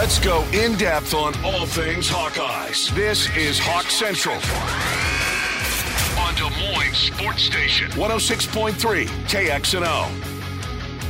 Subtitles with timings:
[0.00, 2.88] Let's go in depth on all things Hawkeyes.
[2.94, 4.36] This is Hawk Central
[6.18, 10.06] on Des Moines Sports Station 106.3 KXNO.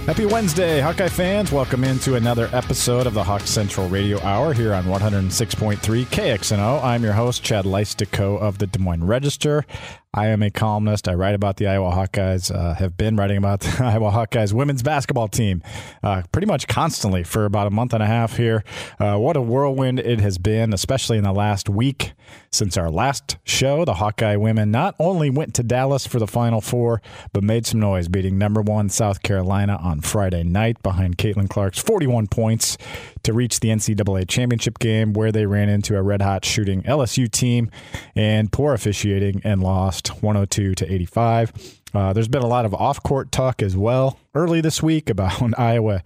[0.07, 1.53] Happy Wednesday, Hawkeye fans.
[1.53, 6.83] Welcome into another episode of the Hawk Central Radio Hour here on 106.3 KXNO.
[6.83, 9.65] I'm your host, Chad Leistikow of the Des Moines Register.
[10.13, 11.07] I am a columnist.
[11.07, 14.83] I write about the Iowa Hawkeyes, uh, have been writing about the Iowa Hawkeyes women's
[14.83, 15.63] basketball team
[16.03, 18.65] uh, pretty much constantly for about a month and a half here.
[18.99, 22.13] Uh, what a whirlwind it has been, especially in the last week
[22.51, 23.85] since our last show.
[23.85, 27.01] The Hawkeye women not only went to Dallas for the Final Four,
[27.33, 31.79] but made some noise, beating number one South Carolina on Friday night behind Caitlin Clark's
[31.79, 32.77] 41 points
[33.23, 37.31] to reach the NCAA championship game, where they ran into a red hot shooting LSU
[37.31, 37.71] team
[38.15, 41.53] and poor officiating and lost 102 to 85.
[41.93, 45.59] Uh, there's been a lot of off court talk as well early this week about
[45.59, 46.03] Iowa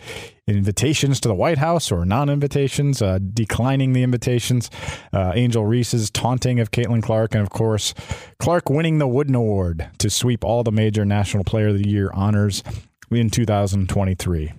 [0.47, 4.71] invitations to the White House or non invitations, uh, declining the invitations.
[5.13, 7.95] Uh, Angel Reese's taunting of Caitlin Clark, and of course,
[8.39, 12.11] Clark winning the Wooden Award to sweep all the major National Player of the Year
[12.15, 12.63] honors
[13.11, 14.53] in 2023.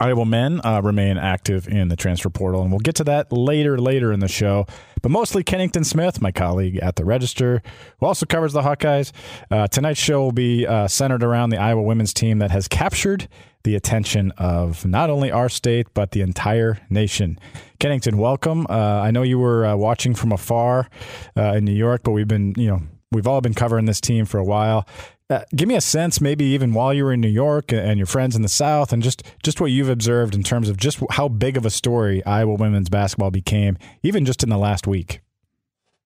[0.00, 3.78] Iowa men uh, remain active in the transfer portal, and we'll get to that later,
[3.78, 4.64] later in the show.
[5.02, 7.62] But mostly Kennington Smith, my colleague at the Register,
[7.98, 9.12] who also covers the Hawkeyes.
[9.50, 13.28] Uh, tonight's show will be uh, centered around the Iowa women's team that has captured
[13.64, 17.38] the attention of not only our state but the entire nation.
[17.80, 18.66] Kennington, welcome.
[18.70, 20.88] Uh, I know you were uh, watching from afar
[21.36, 24.24] uh, in New York, but we've been, you know, we've all been covering this team
[24.26, 24.86] for a while.
[25.30, 28.06] Uh, give me a sense, maybe even while you were in New York and your
[28.06, 31.28] friends in the South, and just just what you've observed in terms of just how
[31.28, 35.20] big of a story Iowa women's basketball became, even just in the last week.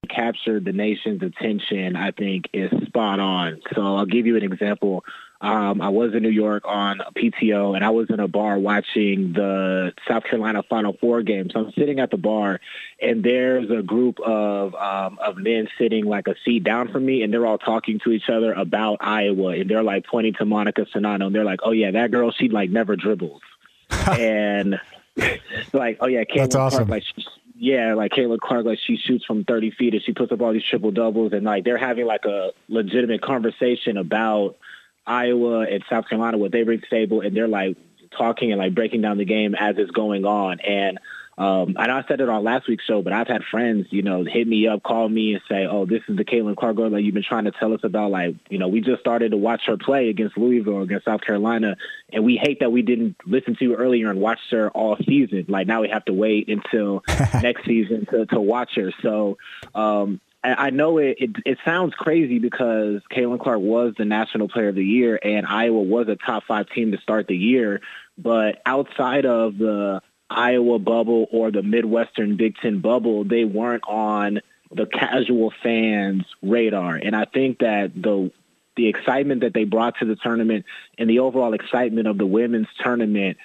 [0.09, 3.61] Captured the nation's attention, I think, is spot on.
[3.75, 5.05] So I'll give you an example.
[5.43, 8.61] Um, I was in New York on a PTO, and I was in a bar
[8.61, 11.51] watching the South Carolina Final Four game.
[11.51, 12.61] So I'm sitting at the bar,
[13.01, 17.25] and there's a group of um, of men sitting like a seat down from me,
[17.25, 20.87] and they're all talking to each other about Iowa, and they're like pointing to Monika
[20.89, 23.43] Czinano, and they're like, "Oh yeah, that girl, she like never dribbles,"
[23.91, 24.81] and
[25.73, 26.87] like, "Oh yeah, Caitlin That's awesome.
[26.87, 27.27] Clark, like." She,
[27.57, 30.53] yeah, like Caitlin Clark, like she shoots from 30 feet and she puts up all
[30.53, 34.57] these triple doubles, and like they're having like a legitimate conversation about
[35.07, 37.77] Iowa and South Carolina, what they bring to the table, and they're like
[38.17, 40.61] talking and like breaking down the game as it's going on.
[40.61, 40.99] And
[41.39, 44.03] um, I know I said it on last week's show, but I've had friends, you
[44.03, 46.91] know, hit me up, call me, and say, "Oh, this is the Caitlin Clark girl
[46.91, 49.39] that you've been trying to tell us about." Like, you know, we just started to
[49.39, 51.77] watch her play against Louisville, against South Carolina,
[52.13, 55.47] and we hate that we didn't listen to her earlier and watch her all season.
[55.49, 57.03] Like now we have to wait until
[57.43, 58.93] next season to to watch her.
[59.03, 59.39] So.
[59.75, 64.69] Um, I know it, it, it sounds crazy because Caitlin Clark was the National Player
[64.69, 67.81] of the Year and Iowa was a top five team to start the year.
[68.19, 74.41] But outside of the Iowa bubble or the Midwestern Big Ten bubble, they weren't on
[74.75, 76.97] the casual fans' radar.
[76.97, 78.33] And I think that the
[78.75, 80.65] the excitement that they brought to the tournament
[80.97, 83.37] and the overall excitement of the women's tournament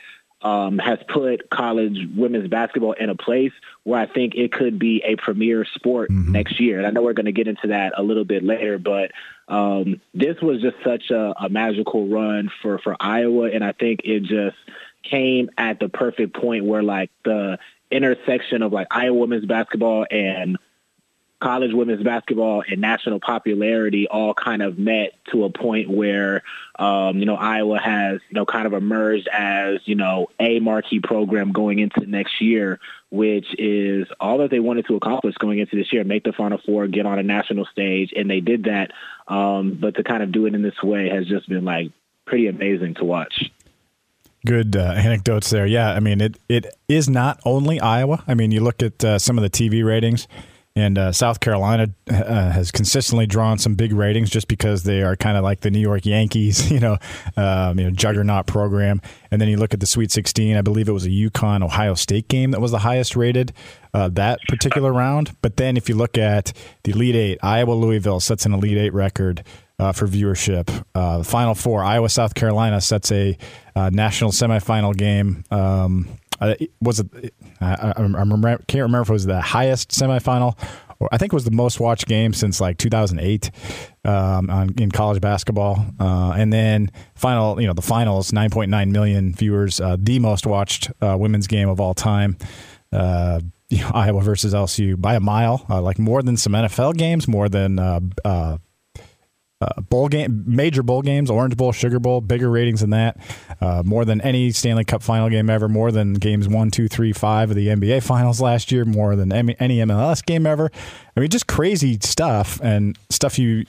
[0.48, 3.52] um, has put college women's basketball in a place
[3.84, 6.32] where I think it could be a premier sport mm-hmm.
[6.32, 6.78] next year.
[6.78, 9.12] And I know we're going to get into that a little bit later, but
[9.50, 13.50] um, this was just such a, a magical run for, for Iowa.
[13.52, 14.56] And I think it just
[15.04, 17.60] came at the perfect point where like the
[17.92, 20.58] intersection of like Iowa women's basketball and
[21.40, 26.42] college women's basketball and national popularity all kind of met to a point where,
[26.80, 31.00] um, you know, Iowa has, you know, kind of emerged as, you know, a marquee
[31.00, 32.80] program going into next year,
[33.12, 36.60] which is all that they wanted to accomplish going into this year, make the Final
[36.66, 38.92] Four, get on a national stage, and they did that.
[39.28, 41.92] Um, but to kind of do it in this way has just been like
[42.26, 43.52] pretty amazing to watch.
[44.46, 45.68] Good uh, anecdotes there.
[45.68, 48.24] Yeah, I mean, it it is not only Iowa.
[48.28, 50.28] I mean, you look at uh, some of the TV ratings
[50.78, 55.16] and uh, South Carolina uh, has consistently drawn some big ratings just because they are
[55.16, 56.98] kind of like the New York Yankees, you know,
[57.36, 59.02] um, you know, juggernaut program.
[59.32, 60.56] And then you look at the Sweet 16.
[60.56, 63.54] I believe it was a UConn Ohio State game that was the highest rated
[63.92, 65.36] uh, that particular round.
[65.42, 66.54] But then if you look at
[66.84, 69.44] the Elite Eight, Iowa Louisville sets an Elite Eight record.
[69.80, 73.38] Uh, for viewership, uh, Final Four, Iowa South Carolina sets a
[73.76, 75.44] uh, national semifinal game.
[75.52, 76.08] Um,
[76.40, 77.34] uh, was it?
[77.62, 80.58] I, I, remember, can't remember if it was the highest semifinal.
[81.00, 83.52] Or I think it was the most watched game since like 2008
[84.04, 85.86] um, on, in college basketball.
[86.00, 90.92] Uh, and then final, you know, the finals, 9.9 million viewers, uh, the most watched
[91.02, 92.38] uh, women's game of all time.
[92.92, 96.98] Uh, you know, Iowa versus LSU by a mile, uh, like more than some NFL
[96.98, 97.76] games, more than
[99.60, 103.18] uh, bowl game, major bowl games, Orange Bowl, Sugar Bowl, bigger ratings than that,
[103.60, 107.12] uh, more than any Stanley Cup final game ever, more than games one, two, three,
[107.12, 110.70] five of the NBA finals last year, more than any MLS game ever.
[111.16, 113.66] I mean, just crazy stuff and stuff you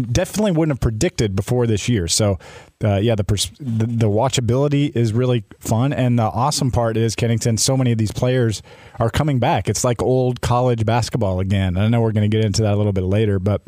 [0.00, 2.06] definitely wouldn't have predicted before this year.
[2.06, 2.38] So,
[2.82, 7.16] uh, yeah, the, pers- the, the watchability is really fun, and the awesome part is
[7.16, 7.58] Kennington.
[7.58, 8.62] So many of these players
[9.00, 9.68] are coming back.
[9.68, 11.76] It's like old college basketball again.
[11.76, 13.62] I know we're going to get into that a little bit later, but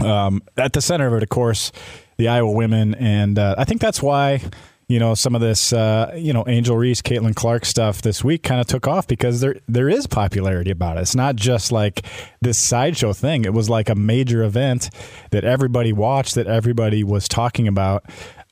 [0.00, 1.72] um, at the center of it, of course,
[2.16, 4.40] the Iowa women, and uh, I think that's why
[4.88, 8.42] you know some of this uh, you know Angel Reese, Caitlin Clark stuff this week
[8.42, 11.00] kind of took off because there there is popularity about it.
[11.00, 12.04] It's not just like
[12.40, 13.44] this sideshow thing.
[13.44, 14.90] It was like a major event
[15.30, 18.04] that everybody watched, that everybody was talking about.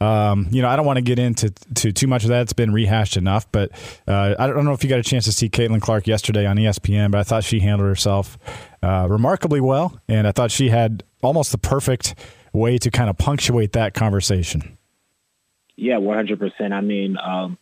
[0.02, 2.42] Um, you know, I don't want to get into to too much of that.
[2.42, 3.70] It's been rehashed enough, but
[4.08, 6.56] uh, I don't know if you got a chance to see Caitlin Clark yesterday on
[6.56, 8.36] ESPN, but I thought she handled herself
[8.82, 12.16] uh, remarkably well, and I thought she had almost the perfect
[12.52, 14.76] way to kind of punctuate that conversation.
[15.76, 16.72] Yeah, 100%.
[16.72, 17.58] I mean, um,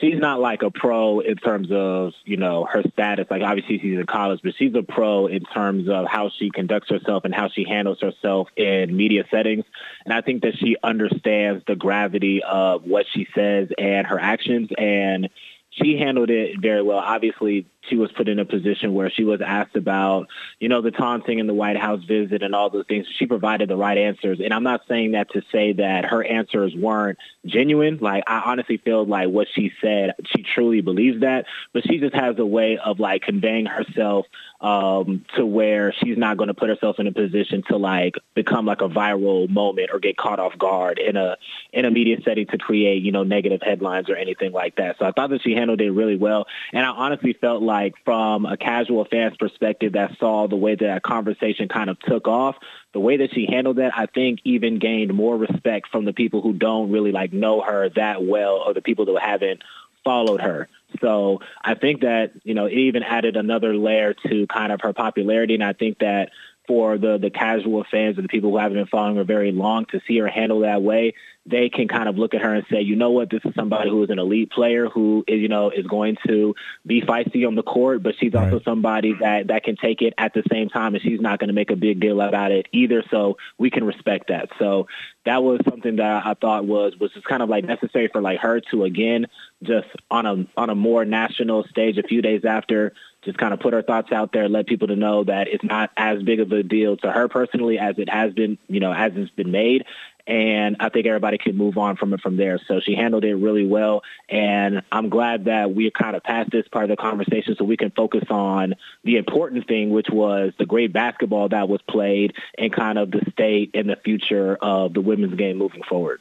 [0.00, 3.26] she's not like a pro in terms of, you know, her status.
[3.30, 6.90] Like, obviously, she's in college, but she's a pro in terms of how she conducts
[6.90, 9.64] herself and how she handles herself in media settings.
[10.04, 14.70] And I think that she understands the gravity of what she says and her actions.
[14.76, 15.28] And
[15.70, 16.98] she handled it very well.
[16.98, 20.26] Obviously, she was put in a position where she was asked about,
[20.58, 23.06] you know, the taunting and the White House visit and all those things.
[23.18, 24.40] She provided the right answers.
[24.40, 27.98] And I'm not saying that to say that her answers weren't genuine.
[28.00, 31.46] Like, I honestly feel like what she said, she truly believes that.
[31.72, 34.26] But she just has a way of, like, conveying herself
[34.60, 38.66] um, to where she's not going to put herself in a position to, like, become,
[38.66, 41.36] like, a viral moment or get caught off guard in a
[41.72, 44.96] in a media setting to create, you know, negative headlines or anything like that.
[44.98, 46.46] So I thought that she handled it really well.
[46.72, 50.74] And I honestly felt like like from a casual fan's perspective that saw the way
[50.74, 52.56] that, that conversation kind of took off,
[52.92, 56.42] the way that she handled that, I think even gained more respect from the people
[56.42, 59.62] who don't really like know her that well or the people that haven't
[60.02, 60.68] followed her.
[61.00, 64.92] So I think that, you know, it even added another layer to kind of her
[64.92, 65.54] popularity.
[65.54, 66.30] And I think that
[66.66, 69.86] for the the casual fans or the people who haven't been following her very long
[69.86, 71.14] to see her handle that way,
[71.48, 73.88] they can kind of look at her and say, you know what, this is somebody
[73.88, 76.54] who is an elite player who is, you know, is going to
[76.86, 78.64] be feisty on the court, but she's also right.
[78.64, 81.54] somebody that that can take it at the same time, and she's not going to
[81.54, 83.02] make a big deal about it either.
[83.10, 84.50] So we can respect that.
[84.58, 84.88] So
[85.24, 88.40] that was something that I thought was was just kind of like necessary for like
[88.40, 89.26] her to again
[89.62, 92.92] just on a on a more national stage a few days after
[93.24, 95.90] just kind of put her thoughts out there, let people to know that it's not
[95.96, 99.12] as big of a deal to her personally as it has been, you know, as
[99.16, 99.84] it's been made.
[100.28, 102.60] And I think everybody can move on from it from there.
[102.68, 104.02] So she handled it really well.
[104.28, 107.78] And I'm glad that we're kind of passed this part of the conversation so we
[107.78, 112.70] can focus on the important thing, which was the great basketball that was played and
[112.70, 116.20] kind of the state and the future of the women's game moving forward.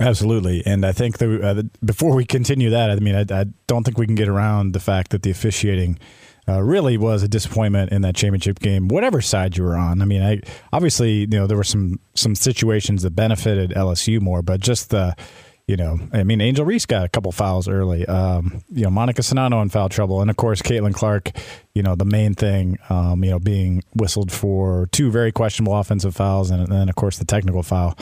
[0.00, 3.84] Absolutely, and I think that uh, before we continue that, I mean, I, I, don't
[3.84, 5.98] think we can get around the fact that the officiating
[6.48, 10.02] uh, really was a disappointment in that championship game, whatever side you were on.
[10.02, 10.40] I mean, I
[10.72, 15.16] obviously you know there were some some situations that benefited LSU more, but just the
[15.66, 18.04] you know, I mean, Angel Reese got a couple fouls early.
[18.04, 21.30] Um, you know, Monika Czinano in foul trouble, and of course, Caitlin Clark.
[21.74, 26.14] You know, the main thing, um, you know, being whistled for two very questionable offensive
[26.14, 27.96] fouls, and then of course the technical foul.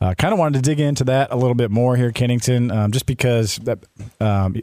[0.00, 2.92] Uh, kind of wanted to dig into that a little bit more here, Kennington, um,
[2.92, 3.80] just because that
[4.20, 4.54] um,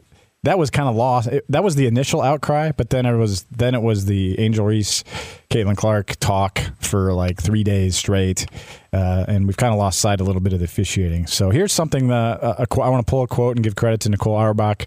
[0.46, 1.28] that was kind of lost.
[1.28, 4.64] It, that was the initial outcry, but then it was then it was the Angel
[4.64, 5.02] Reese,
[5.50, 8.46] Caitlin Clark talk for like three days straight,
[8.92, 11.26] uh, and we've kind of lost sight a little bit of the officiating.
[11.26, 14.08] So here's something that uh, I want to pull a quote and give credit to
[14.08, 14.86] Nicole Auerbach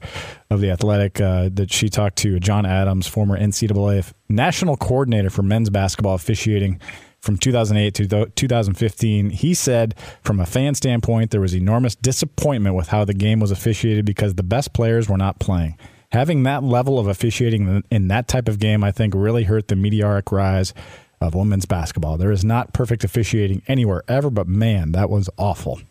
[0.49, 5.43] of the Athletic uh, that she talked to John Adams, former NCAA national coordinator for
[5.43, 6.79] men's basketball officiating
[7.19, 9.29] from 2008 to 2015.
[9.29, 13.51] He said, from a fan standpoint, there was enormous disappointment with how the game was
[13.51, 15.77] officiated because the best players were not playing.
[16.11, 19.75] Having that level of officiating in that type of game, I think, really hurt the
[19.75, 20.73] meteoric rise
[21.21, 22.17] of women's basketball.
[22.17, 25.81] There is not perfect officiating anywhere ever, but man, that was awful.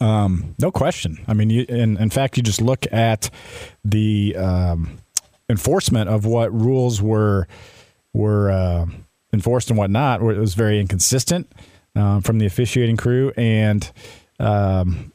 [0.00, 1.24] Um, no question.
[1.26, 3.30] I mean, you, in, in fact, you just look at
[3.84, 4.98] the um,
[5.48, 7.48] enforcement of what rules were
[8.12, 8.50] were.
[8.50, 8.86] Uh,
[9.36, 11.52] enforced and whatnot, where it was very inconsistent
[11.94, 13.32] um, from the officiating crew.
[13.36, 13.90] And,
[14.40, 15.12] um,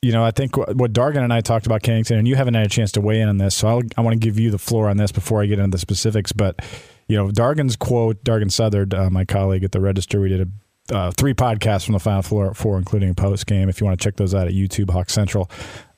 [0.00, 2.66] you know, I think what Dargan and I talked about Kennington, and you haven't had
[2.66, 4.58] a chance to weigh in on this, so I'll, i want to give you the
[4.58, 6.32] floor on this before I get into the specifics.
[6.32, 6.60] But,
[7.08, 10.48] you know, Dargan's quote, Dargan Southard, uh, my colleague at the Register, we did a
[10.90, 13.68] uh, three podcasts from the Final Four, four including a post game.
[13.68, 15.50] If you want to check those out at YouTube, Hawk Central.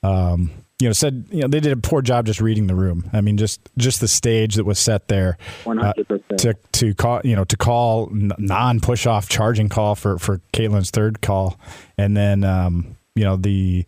[0.03, 3.09] Um, you know, said you know they did a poor job just reading the room.
[3.13, 5.93] I mean, just just the stage that was set there uh,
[6.37, 10.89] to to call you know to call non push off charging call for for Caitlin's
[10.89, 11.57] third call,
[11.97, 13.85] and then um, you know the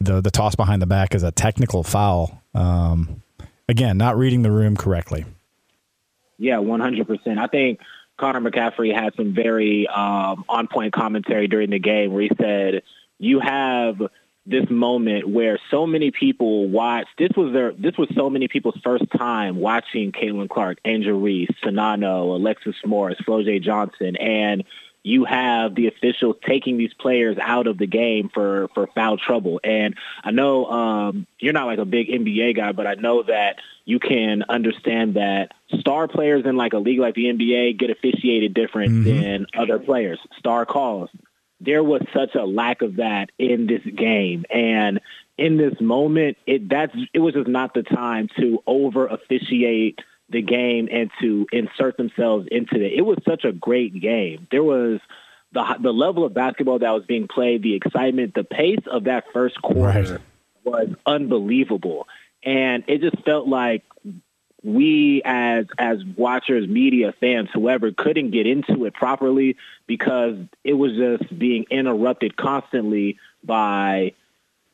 [0.00, 2.42] the the toss behind the back is a technical foul.
[2.54, 3.22] Um,
[3.68, 5.24] again, not reading the room correctly.
[6.38, 7.38] Yeah, one hundred percent.
[7.38, 7.80] I think
[8.18, 12.82] Connor McCaffrey had some very um, on point commentary during the game where he said,
[13.18, 14.02] "You have."
[14.46, 17.10] This moment where so many people watched.
[17.18, 17.72] This was their.
[17.72, 23.18] This was so many people's first time watching Caitlin Clark, Angel Reese, Czinano, Alexis Morris,
[23.26, 24.62] Flau'jae Johnson, and
[25.06, 29.60] you have the officials taking these players out of the game for for foul trouble.
[29.62, 33.60] And I know um, you're not like a big NBA guy, but I know that
[33.84, 38.52] you can understand that star players in like a league like the NBA get officiated
[38.52, 39.20] different mm-hmm.
[39.20, 40.18] than other players.
[40.40, 41.08] Star calls
[41.60, 44.44] there was such a lack of that in this game.
[44.50, 45.00] And
[45.38, 50.42] in this moment, it that's it was just not the time to over officiate the
[50.42, 52.92] game and to insert themselves into it.
[52.94, 54.48] It was such a great game.
[54.50, 55.00] There was
[55.52, 59.24] the the level of basketball that was being played, the excitement, the pace of that
[59.32, 60.20] first quarter right.
[60.64, 62.06] was unbelievable.
[62.42, 63.82] And it just felt like
[64.66, 69.56] we as as watchers, media, fans, whoever couldn't get into it properly
[69.86, 74.12] because it was just being interrupted constantly by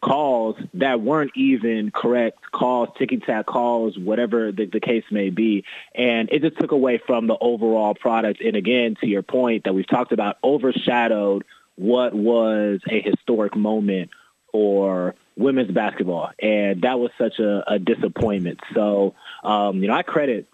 [0.00, 5.62] calls that weren't even correct calls, ticky tack calls, whatever the, the, case may be.
[5.94, 8.40] And it just took away from the overall product.
[8.40, 11.44] And again, to your point that we've talked about, overshadowed
[11.76, 14.10] what was a historic moment
[14.50, 18.60] for women's basketball, and that was such a, a disappointment.
[18.74, 20.48] So, um, you know, I credit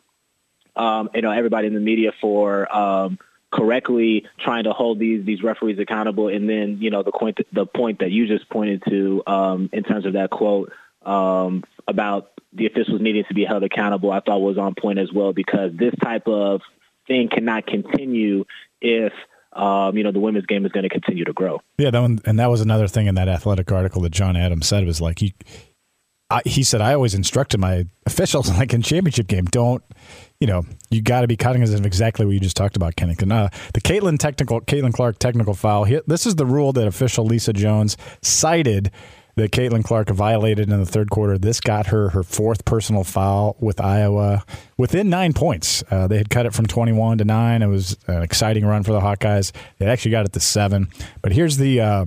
[0.76, 3.18] um, you know everybody in the media for um,
[3.50, 7.66] correctly trying to hold these these referees accountable, and then you know the point the
[7.66, 10.72] point that you just pointed to um, in terms of that quote
[11.04, 15.12] um, about the officials needing to be held accountable, I thought was on point as
[15.12, 16.62] well because this type of
[17.06, 18.44] thing cannot continue
[18.80, 19.12] if
[19.52, 21.60] um, you know, the women's game is going to continue to grow.
[21.78, 24.68] Yeah, that one, and that was another thing in that athletic article that John Adams
[24.68, 25.34] said was like he,
[26.30, 29.82] I, he said I always instructed my officials like in championship game, don't,
[30.40, 33.32] you know, you got to be cognizant of exactly what you just talked about, Kennington.
[33.32, 35.86] Uh, the Caitlin technical, Caitlin Clark technical foul.
[36.06, 38.90] this is the rule that official Lisa Jones cited
[39.38, 41.38] that Caitlin Clark violated in the third quarter.
[41.38, 44.44] This got her her fourth personal foul with Iowa
[44.76, 45.82] within nine points.
[45.90, 47.62] Uh, they had cut it from 21 to nine.
[47.62, 49.52] It was an exciting run for the Hawkeyes.
[49.78, 50.88] They actually got it to seven.
[51.22, 52.04] But here's the uh,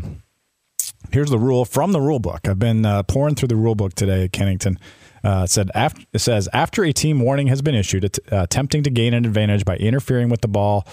[1.11, 2.47] here's the rule from the rule book.
[2.47, 4.79] I've been uh, pouring through the rule book today at Kennington.
[5.23, 8.83] Uh, it said after, it says after a team warning has been issued, uh, attempting
[8.83, 10.87] to gain an advantage by interfering with the ball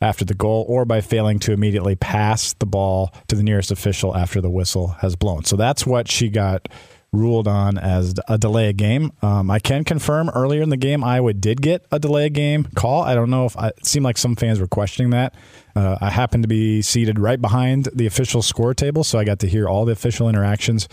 [0.00, 4.16] after the goal or by failing to immediately pass the ball to the nearest official
[4.16, 5.44] after the whistle has blown.
[5.44, 6.68] So that's what she got
[7.12, 9.12] ruled on as a delay of game.
[9.22, 12.64] Um, I can confirm earlier in the game, Iowa did get a delay of game
[12.74, 13.02] call.
[13.02, 15.34] I don't know if I, it seemed like some fans were questioning that.
[15.74, 19.38] Uh, I happened to be seated right behind the official score table, so I got
[19.40, 20.88] to hear all the official interactions.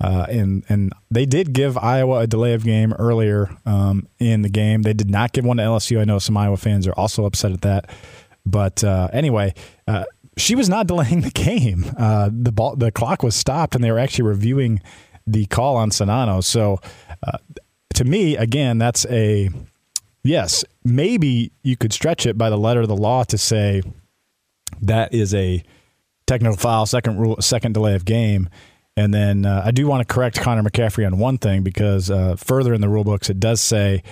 [0.00, 4.50] Uh, and and they did give Iowa a delay of game earlier um, in the
[4.50, 4.82] game.
[4.82, 6.00] They did not give one to LSU.
[6.00, 7.90] I know some Iowa fans are also upset at that.
[8.44, 9.54] But uh, anyway,
[9.88, 10.04] uh,
[10.36, 11.86] she was not delaying the game.
[11.98, 14.80] Uh, the ball, the clock was stopped, and they were actually reviewing
[15.26, 16.42] the call on Czinano.
[16.42, 16.80] So,
[17.26, 17.38] uh,
[17.94, 19.50] to me, again, that's a
[20.22, 20.64] yes.
[20.84, 23.82] Maybe you could stretch it by the letter of the law to say
[24.82, 25.62] that is a
[26.26, 28.48] technical foul, second rule, second delay of game.
[28.96, 32.36] And then uh, I do want to correct Connor McCaffrey on one thing because uh,
[32.36, 34.02] further in the rule books it does say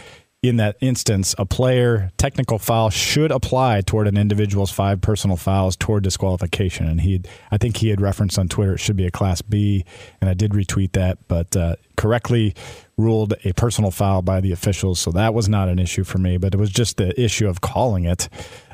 [0.48, 5.76] in that instance, a player technical foul should apply toward an individual's five personal fouls
[5.76, 6.86] toward disqualification.
[6.86, 9.84] And he, I think he had referenced on Twitter it should be a Class B,
[10.20, 12.54] and I did retweet that, but uh, correctly
[12.96, 16.36] ruled a personal foul by the officials, so that was not an issue for me.
[16.36, 18.28] But it was just the issue of calling it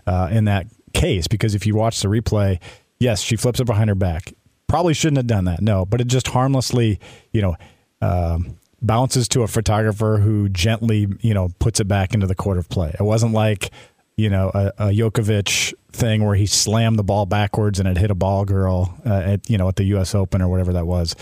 [0.06, 2.58] uh, in that case because if you watch the replay,
[2.98, 4.32] yes, she flips it behind her back.
[4.66, 7.00] Probably shouldn't have done that, no, but it just harmlessly,
[7.32, 7.56] you know.
[8.02, 12.58] Um, bounces to a photographer who gently, you know, puts it back into the court
[12.58, 12.94] of play.
[12.98, 13.70] It wasn't like,
[14.16, 18.10] you know, a, a Djokovic thing where he slammed the ball backwards and it hit
[18.10, 20.14] a ball girl uh, at, you know, at the U.S.
[20.14, 21.14] Open or whatever that was.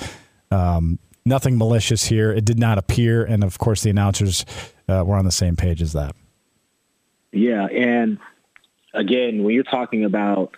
[0.51, 2.33] Um, nothing malicious here.
[2.33, 4.45] It did not appear, and of course, the announcers
[4.89, 6.17] uh, were on the same page as that.
[7.33, 8.19] Yeah, and
[8.95, 10.57] again, when you're talking about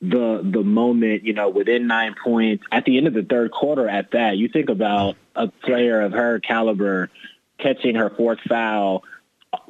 [0.00, 3.88] the the moment, you know, within nine points at the end of the third quarter
[3.88, 7.10] at that, you think about a player of her caliber
[7.58, 9.04] catching her fourth foul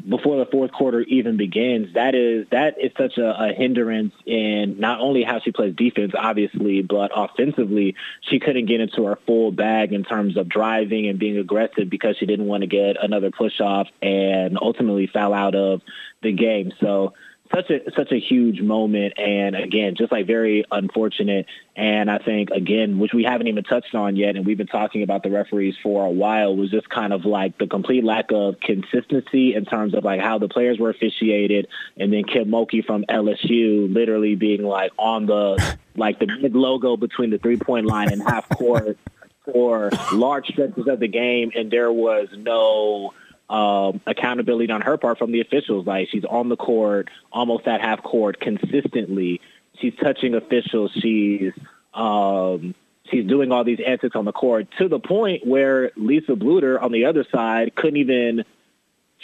[0.09, 4.81] before the fourth quarter even begins, that is that is such a, a, hindrance in
[4.81, 9.53] not only how she plays defense, obviously, but offensively, she couldn't get into her full
[9.53, 13.31] bag in terms of driving and being aggressive because she didn't want to get another
[13.31, 15.81] push off and ultimately foul out of
[16.23, 16.73] the game.
[16.81, 17.15] So
[17.55, 19.15] such a such a huge moment.
[19.19, 21.47] And again just like very unfortunate.
[21.77, 25.03] And i think again which we haven't even touched on yet and we've been talking
[25.03, 28.59] about the referees for a while was just kind of like the complete lack of
[28.61, 31.69] consistency in terms of like how the players were officiated.
[31.97, 36.97] And then kim mulkey from lsu literally being like on the like the big logo
[36.97, 38.99] between the three point line and half court
[39.45, 41.53] for large stretches of the game.
[41.55, 43.15] And there was no
[43.51, 45.87] um, accountability on her part from the officials.
[45.87, 49.41] Like she's on the court, almost at half court consistently.
[49.81, 50.93] She's touching officials.
[50.93, 51.53] She's
[51.95, 52.75] um,
[53.11, 56.93] she's doing all these antics on the court to the point where Lisa Bluder on
[56.93, 58.45] the other side couldn't even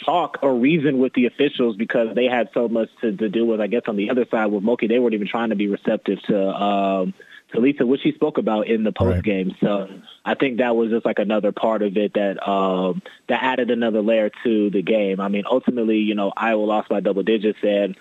[0.03, 3.61] talk or reason with the officials because they had so much to, to do with,
[3.61, 6.21] I guess, on the other side with Mulkey, they weren't even trying to be receptive
[6.23, 7.13] to um,
[7.53, 9.49] to Lisa, which she spoke about in the post game.
[9.49, 9.57] Right.
[9.61, 9.89] So
[10.23, 14.01] I think that was just like another part of it that um, that added another
[14.01, 15.19] layer to the game.
[15.19, 17.95] I mean, ultimately, you know, Iowa lost by double digits, and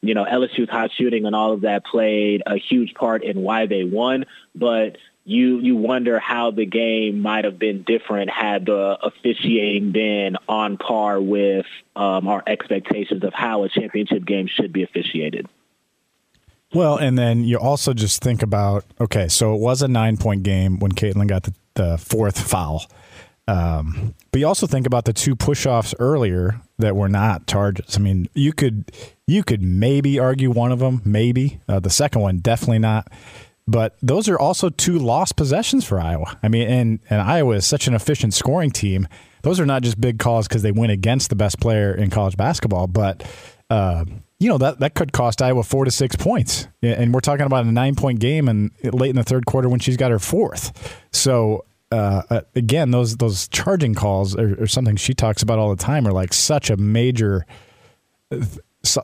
[0.00, 3.66] you know, LSU's hot shooting and all of that played a huge part in why
[3.66, 4.26] they won.
[4.54, 10.36] But you you wonder how the game might have been different had the officiating been
[10.48, 15.46] on par with um, our expectations of how a championship game should be officiated.
[16.74, 20.42] Well, and then you also just think about okay, so it was a nine point
[20.42, 22.84] game when Caitlin got the, the fourth foul.
[23.46, 27.96] Um, but you also think about the two push offs earlier that were not charges.
[27.96, 28.92] I mean, you could
[29.26, 33.10] you could maybe argue one of them, maybe uh, the second one, definitely not.
[33.66, 36.38] But those are also two lost possessions for Iowa.
[36.42, 39.08] I mean, and and Iowa is such an efficient scoring team.
[39.42, 42.36] Those are not just big calls because they went against the best player in college
[42.36, 43.24] basketball, but
[43.70, 44.04] uh,
[44.40, 47.64] you know that that could cost Iowa four to six points, and we're talking about
[47.64, 51.02] a nine point game and late in the third quarter when she's got her fourth.
[51.12, 55.82] So uh, uh, again, those those charging calls are, something she talks about all the
[55.82, 56.06] time.
[56.06, 57.46] Are like such a major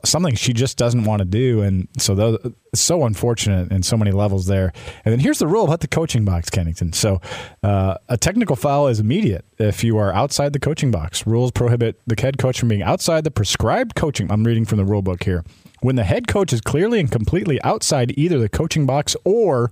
[0.03, 2.37] something she just doesn't want to do, and so those,
[2.73, 4.71] so unfortunate in so many levels there.
[5.03, 6.93] And then here's the rule about the coaching box, Kennington.
[6.93, 7.21] So
[7.63, 11.25] uh, a technical foul is immediate if you are outside the coaching box.
[11.25, 14.31] Rules prohibit the head coach from being outside the prescribed coaching.
[14.31, 15.43] I'm reading from the rule book here.
[15.81, 19.71] When the head coach is clearly and completely outside either the coaching box or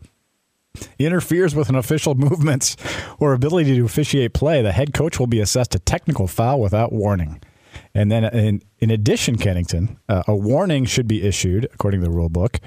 [0.99, 2.75] interferes with an official movements
[3.19, 6.91] or ability to officiate play, the head coach will be assessed a technical foul without
[6.91, 7.41] warning.
[7.95, 12.11] And then, in, in addition, Kennington, uh, a warning should be issued, according to the
[12.11, 12.59] rule book,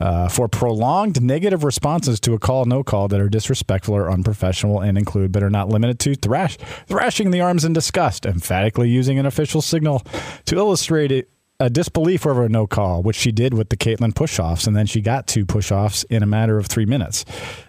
[0.00, 4.80] uh, for prolonged negative responses to a call, no call that are disrespectful or unprofessional
[4.80, 6.56] and include, but are not limited to, thrash,
[6.86, 10.02] thrashing the arms in disgust, emphatically using an official signal
[10.46, 14.12] to illustrate it, a disbelief over a no call, which she did with the Caitlin
[14.12, 17.24] push offs, and then she got two push offs in a matter of three minutes.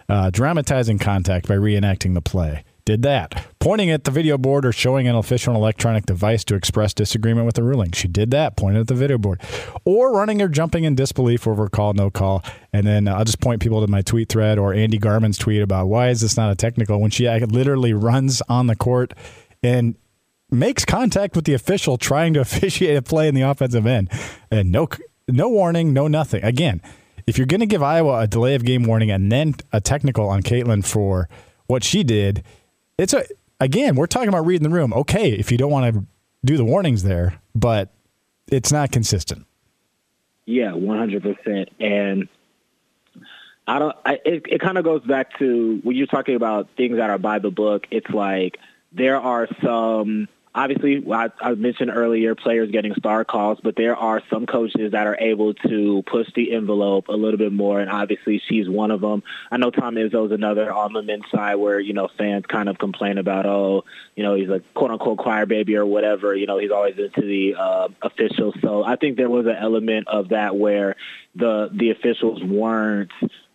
[0.08, 3.46] Uh, dramatizing contact by reenacting the play did that.
[3.58, 7.44] Pointing at the video board or showing an official an electronic device to express disagreement
[7.44, 7.90] with the ruling.
[7.90, 9.42] She did that, pointed at the video board.
[9.84, 12.42] Or running or jumping in disbelief over call, no call.
[12.72, 15.88] And then I'll just point people to my tweet thread or Andy Garman's tweet about
[15.88, 19.12] why is this not a technical when she literally runs on the court
[19.62, 19.96] and
[20.48, 24.08] makes contact with the official trying to officiate a play in the offensive end.
[24.50, 24.88] And no
[25.28, 26.44] no warning, no nothing.
[26.44, 26.80] Again,
[27.26, 30.28] if you're going to give Iowa a delay of game warning and then a technical
[30.28, 31.28] on Caitlin for
[31.66, 32.44] what she did–
[32.98, 33.24] it's a
[33.60, 34.92] again, we're talking about reading the room.
[34.92, 36.06] Okay, if you don't want to
[36.44, 37.90] do the warnings there, but
[38.48, 39.46] it's not consistent.
[40.46, 41.70] Yeah, one hundred percent.
[41.80, 42.28] And
[43.66, 43.96] I don't.
[44.04, 47.18] I, it it kind of goes back to when you're talking about things that are
[47.18, 47.86] by the book.
[47.90, 48.58] It's like
[48.92, 54.22] there are some obviously, I, I mentioned earlier players getting star calls, but there are
[54.30, 58.42] some coaches that are able to push the envelope a little bit more, and obviously
[58.48, 59.22] she's one of them.
[59.50, 62.78] I know Tom Izzo's another on the men's side where, you know, fans kind of
[62.78, 63.84] complain about, oh,
[64.16, 66.34] you know, he's a quote-unquote choir baby or whatever.
[66.34, 68.54] You know, he's always into the uh, officials.
[68.62, 70.96] So I think there was an element of that where
[71.34, 73.12] the the officials weren't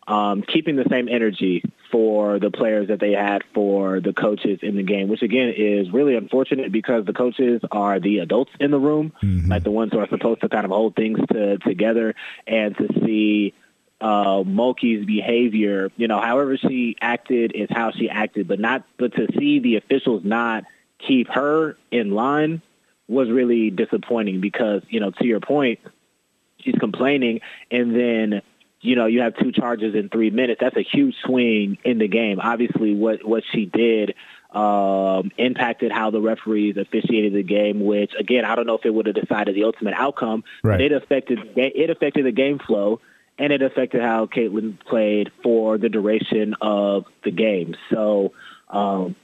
[0.08, 4.76] um, keeping the same energy for the players that they had for the coaches in
[4.76, 8.80] the game, which again is really unfortunate because the coaches are the adults in the
[8.80, 9.50] room, mm-hmm.
[9.50, 12.16] like the ones who are supposed to kind of hold things to, together,
[12.48, 13.54] and to see
[14.00, 19.14] uh, Mulkey's behavior, you know, however she acted is how she acted, but not, but
[19.14, 20.64] to see the officials not
[21.06, 22.62] keep her in line
[23.08, 25.80] was really disappointing because, you know, to your point,
[26.60, 28.42] she's complaining and then
[28.82, 30.60] you know, you have two charges in three minutes.
[30.60, 32.40] That's a huge swing in the game.
[32.40, 34.16] Obviously, what what she did
[34.52, 37.86] um, impacted how the referees officiated the game.
[37.86, 40.74] Which again, I don't know if it would have decided the ultimate outcome, right.
[40.74, 43.00] but it affected it affected the game flow
[43.38, 47.76] and it affected how Caitlin played for the duration of the game.
[47.90, 48.34] So
[48.70, 49.16] um,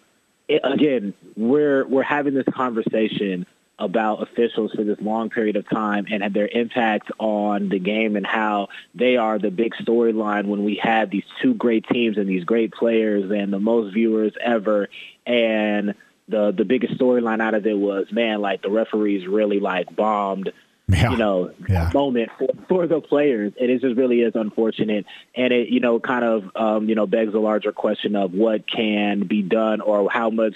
[0.47, 3.45] it, again, we're we're having this conversation
[3.79, 8.25] about officials for this long period of time and their impact on the game and
[8.25, 12.43] how they are the big storyline when we had these two great teams and these
[12.43, 14.89] great players and the most viewers ever
[15.25, 15.93] and
[16.27, 20.51] the the biggest storyline out of it was man like the referees really like bombed
[20.89, 21.11] yeah.
[21.11, 21.91] you know, yeah.
[21.93, 23.53] moment for, for the players.
[23.59, 25.05] And it just really is unfortunate.
[25.35, 28.69] And it, you know, kind of, um, you know, begs a larger question of what
[28.69, 30.55] can be done or how much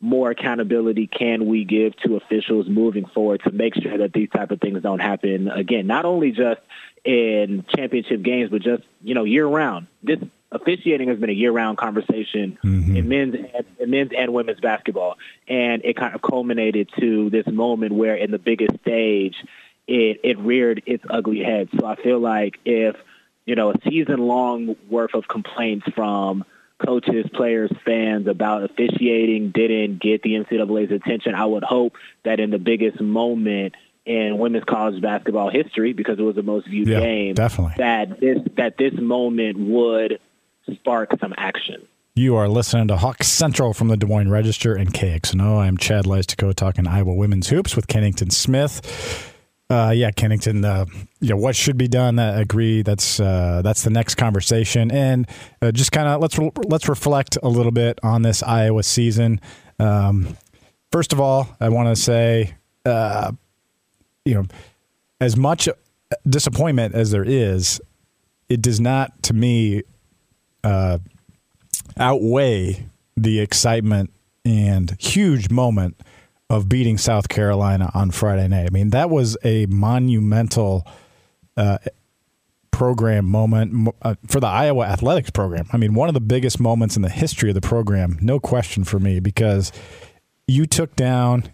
[0.00, 4.50] more accountability can we give to officials moving forward to make sure that these type
[4.50, 6.60] of things don't happen again, not only just
[7.04, 9.86] in championship games, but just, you know, year round.
[10.02, 10.18] This
[10.52, 12.96] officiating has been a year-round conversation mm-hmm.
[12.96, 15.16] in men's and, in men's and women's basketball,
[15.48, 19.34] and it kind of culminated to this moment where, in the biggest stage,
[19.86, 21.68] it, it reared its ugly head.
[21.78, 22.96] So I feel like if,
[23.44, 26.44] you know, a season long worth of complaints from
[26.84, 32.50] coaches, players, fans about officiating didn't get the NCAA's attention, I would hope that in
[32.50, 37.00] the biggest moment in women's college basketball history, because it was the most viewed yeah,
[37.00, 37.74] game, definitely.
[37.78, 40.20] that this that this moment would
[40.72, 41.86] spark some action.
[42.14, 45.58] You are listening to Hawk Central from the Des Moines Register and KXNO.
[45.58, 49.34] I'm Chad Leistikow talking Iowa women's hoops with Kennington Smith.
[49.68, 50.64] Uh, yeah, Kennington.
[50.64, 50.86] Uh,
[51.20, 52.18] yeah, what should be done?
[52.20, 52.82] I agree.
[52.82, 55.28] That's uh, that's the next conversation, and
[55.60, 59.40] uh, just kind of let's re- let's reflect a little bit on this Iowa season.
[59.80, 60.36] Um,
[60.92, 63.32] first of all, I want to say, uh,
[64.24, 64.44] you know,
[65.20, 65.68] as much
[66.28, 67.80] disappointment as there is,
[68.48, 69.82] it does not, to me,
[70.62, 70.98] uh,
[71.98, 74.10] outweigh the excitement
[74.44, 76.00] and huge moment
[76.48, 78.66] of beating South Carolina on Friday night.
[78.66, 80.86] I mean, that was a monumental
[81.56, 81.78] uh,
[82.70, 85.66] program moment uh, for the Iowa athletics program.
[85.72, 88.84] I mean, one of the biggest moments in the history of the program, no question
[88.84, 89.72] for me, because
[90.46, 91.52] you took down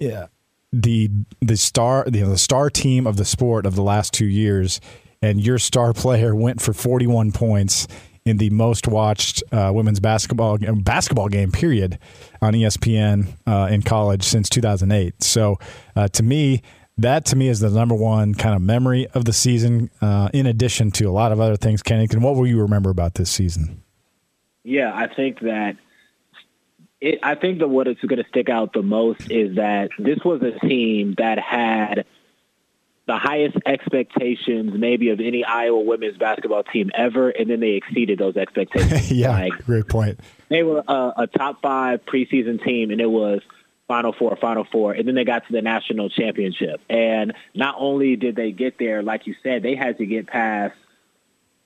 [0.00, 0.26] yeah,
[0.72, 4.80] the the star the star team of the sport of the last two years,
[5.22, 7.88] and your star player went for 41 points
[8.24, 11.98] in the most watched uh, women's basketball basketball game period
[12.40, 15.22] on ESPN uh, in college since 2008.
[15.22, 15.58] So
[15.94, 16.62] uh, to me,
[16.96, 19.90] that to me is the number one kind of memory of the season.
[20.00, 23.14] Uh, in addition to a lot of other things, Kennington, what will you remember about
[23.14, 23.82] this season?
[24.62, 25.76] Yeah, I think that.
[27.00, 30.20] It, I think that what is going to stick out the most is that this
[30.24, 32.06] was a team that had
[33.06, 38.18] the highest expectations maybe of any Iowa women's basketball team ever, and then they exceeded
[38.18, 39.12] those expectations.
[39.12, 40.20] yeah, like, great point.
[40.48, 43.40] They were a, a top five preseason team, and it was
[43.88, 46.80] Final Four, Final Four, and then they got to the national championship.
[46.88, 50.74] And not only did they get there, like you said, they had to get past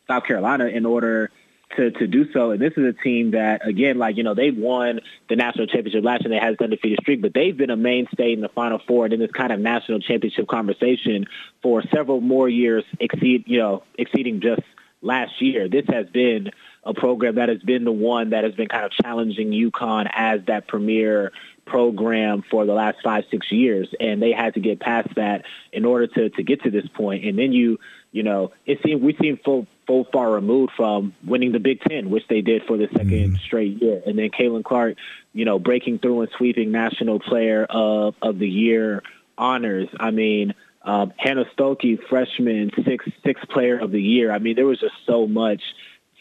[0.08, 1.30] South Carolina in order
[1.76, 2.50] to, to do so.
[2.52, 6.04] And this is a team that, again, like, you know, they've won the national championship
[6.04, 6.30] last year.
[6.30, 9.14] They had this undefeated streak, but they've been a mainstay in the Final Four and
[9.14, 11.26] in this kind of national championship conversation
[11.62, 14.62] for several more years, exceed, you know, exceeding just
[15.02, 15.68] last year.
[15.68, 16.50] This has been
[16.84, 20.40] a program that has been the one that has been kind of challenging UConn as
[20.46, 21.32] that premier
[21.66, 23.88] program for the last five, six years.
[24.00, 27.24] And they had to get past that in order to, to get to this point.
[27.24, 27.78] And then you,
[28.12, 32.10] you know, it seemed we seem full full far removed from winning the Big Ten,
[32.10, 33.36] which they did for the 2nd mm-hmm.
[33.36, 34.02] straight year.
[34.06, 34.96] And then Caitlin Clark,
[35.32, 39.02] you know, breaking through and sweeping National Player of of the Year
[39.36, 39.88] honors.
[39.98, 44.32] I mean, um, Hannah Stuelke, freshman, six six Player of the Year.
[44.32, 45.62] I mean, there was just so much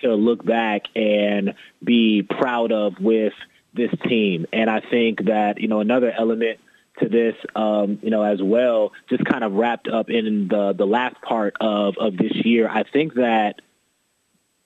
[0.01, 3.33] to look back and be proud of with
[3.73, 4.45] this team.
[4.51, 6.59] And I think that you know another element
[6.99, 10.85] to this, um, you know, as well, just kind of wrapped up in the the
[10.85, 12.67] last part of of this year.
[12.67, 13.61] I think that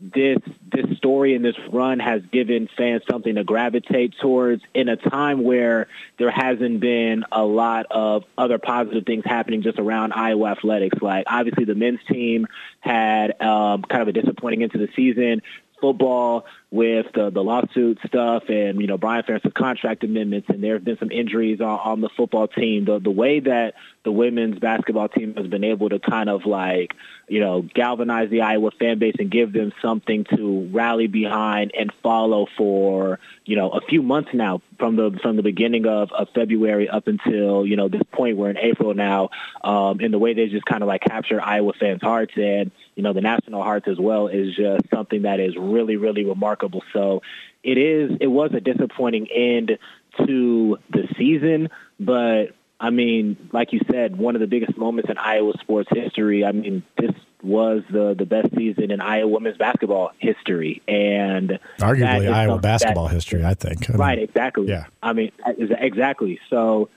[0.02, 0.40] this
[0.72, 5.44] this story and this run has given fans something to gravitate towards in a time
[5.44, 10.98] where there hasn't been a lot of other positive things happening just around Iowa athletics.
[11.02, 12.48] Like obviously the men's team
[12.80, 15.44] had um, kind of a disappointing into the season
[15.82, 20.76] football with the, the lawsuit stuff and, you know, Brian Ferentz's contract amendments, and there
[20.76, 22.86] have been some injuries on, on the football team.
[22.86, 26.94] The, the way that the women's basketball team has been able to kind of like,
[27.28, 31.92] you know, galvanize the Iowa fan base and give them something to rally behind and
[32.02, 36.30] follow for, you know, a few months now from the from the beginning of, of
[36.34, 39.30] February up until, you know, this point we're in April now,
[39.64, 42.34] um, in the way they just kind of like capture Iowa fans' hearts.
[42.38, 46.26] And you know, the national hearts as well is just something that is really, really
[46.26, 46.84] remarkable.
[46.94, 47.22] So
[47.64, 49.78] it is, it was a disappointing end
[50.26, 55.18] to the season, but I mean, like you said, one of the biggest moments in
[55.20, 56.44] Iowa sports history.
[56.44, 57.12] I mean, this
[57.44, 63.14] was the the best season in Iowa women's basketball history, and arguably Iowa basketball that,
[63.14, 63.46] history.
[63.46, 63.88] I think.
[63.88, 64.18] I right.
[64.18, 64.68] Mean, exactly.
[64.68, 64.86] Yeah.
[65.02, 66.40] I mean, exactly.
[66.50, 66.90] So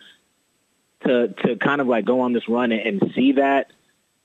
[1.04, 3.70] to to kind of like go on this run and see that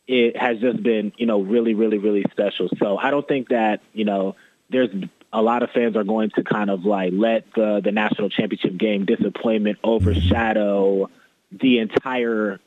[0.09, 2.67] it has just been you know really really really special.
[2.79, 4.35] So I don't think that you know
[4.69, 4.89] there's
[5.31, 8.75] a lot of fans are going to kind of like let the the national championship
[8.77, 11.09] game disappointment overshadow
[11.51, 12.59] the entire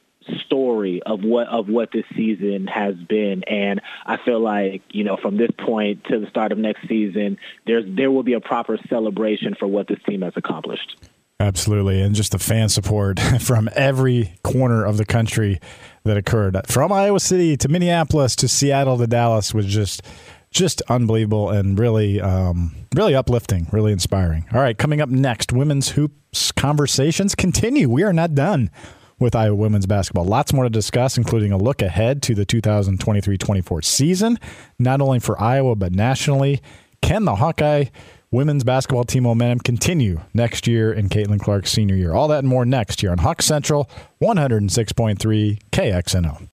[0.44, 3.42] story of what of what this season has been.
[3.42, 7.38] And I feel like you know from this point to the start of next season
[7.66, 10.96] there's there will be a proper celebration for what this team has accomplished.
[11.40, 12.00] Absolutely.
[12.00, 15.58] And just the fan support from every corner of the country
[16.04, 20.02] that occurred from Iowa City to Minneapolis to Seattle to Dallas was just
[20.50, 24.44] just unbelievable and really, um, really uplifting, really inspiring.
[24.52, 27.88] All right, coming up next, women's hoops conversations continue.
[27.88, 28.70] We are not done
[29.18, 30.26] with Iowa women's basketball.
[30.26, 34.38] Lots more to discuss, including a look ahead to the 2023 24 season,
[34.78, 36.60] not only for Iowa, but nationally.
[37.00, 37.86] Can the Hawkeye
[38.32, 42.12] women's basketball team momentum continue next year in Caitlin Clark's senior year?
[42.12, 43.88] All that and more next year on Hawk Central
[44.20, 46.48] 106.3 KXNO.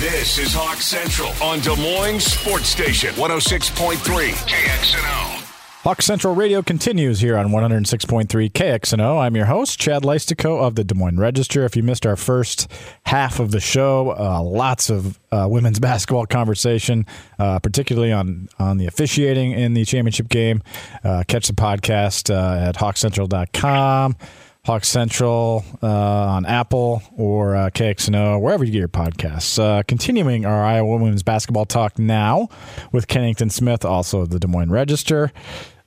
[0.00, 3.96] This is Hawk Central on Des Moines Sports Station 106.3
[4.32, 5.35] KXNO.
[5.86, 9.20] Hawk Central Radio continues here on 106.3 KXNO.
[9.20, 11.64] I'm your host, Chad Leistikow of the Des Moines Register.
[11.64, 12.68] If you missed our first
[13.04, 17.06] half of the show, uh, lots of uh, women's basketball conversation,
[17.38, 20.60] uh, particularly on, on the officiating in the championship game.
[21.04, 24.16] Uh, catch the podcast uh, at hawkcentral.com.
[24.64, 29.56] Hawk Central uh, on Apple or uh, KXNO, wherever you get your podcasts.
[29.60, 32.48] Uh, continuing our Iowa women's basketball talk now
[32.90, 35.30] with Kennington Smith, also of the Des Moines Register.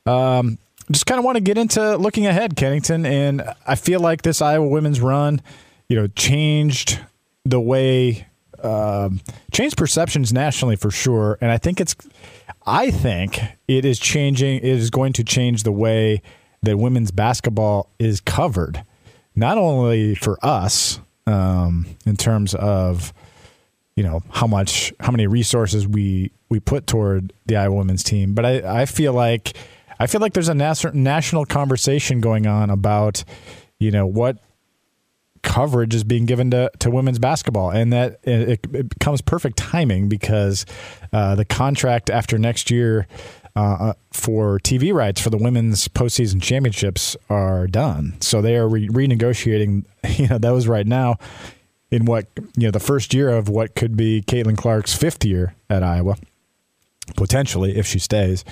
[0.09, 0.57] Um,
[0.91, 4.41] just kind of want to get into looking ahead, Kennington, and I feel like this
[4.41, 5.41] Iowa women's run,
[5.87, 6.99] you know, changed
[7.45, 8.27] the way,
[8.63, 11.95] um, changed perceptions nationally for sure, and I think it's,
[12.65, 14.57] I think it is changing.
[14.57, 16.23] It is going to change the way
[16.63, 18.83] that women's basketball is covered,
[19.35, 23.13] not only for us um, in terms of
[23.95, 28.33] you know how much how many resources we we put toward the Iowa women's team,
[28.33, 29.55] but I, I feel like
[29.99, 33.23] I feel like there's a nas- national conversation going on about
[33.79, 34.37] you know what
[35.41, 40.09] coverage is being given to, to women's basketball, and that it, it becomes perfect timing
[40.09, 40.65] because
[41.13, 43.07] uh, the contract after next year
[43.55, 48.15] uh, uh, for TV rights for the women's postseason championships are done.
[48.21, 49.85] So they are re- renegotiating,
[50.19, 51.17] you know, those right now
[51.91, 55.55] in what you know the first year of what could be Caitlin Clark's fifth year
[55.69, 56.17] at Iowa,
[57.15, 58.45] potentially if she stays.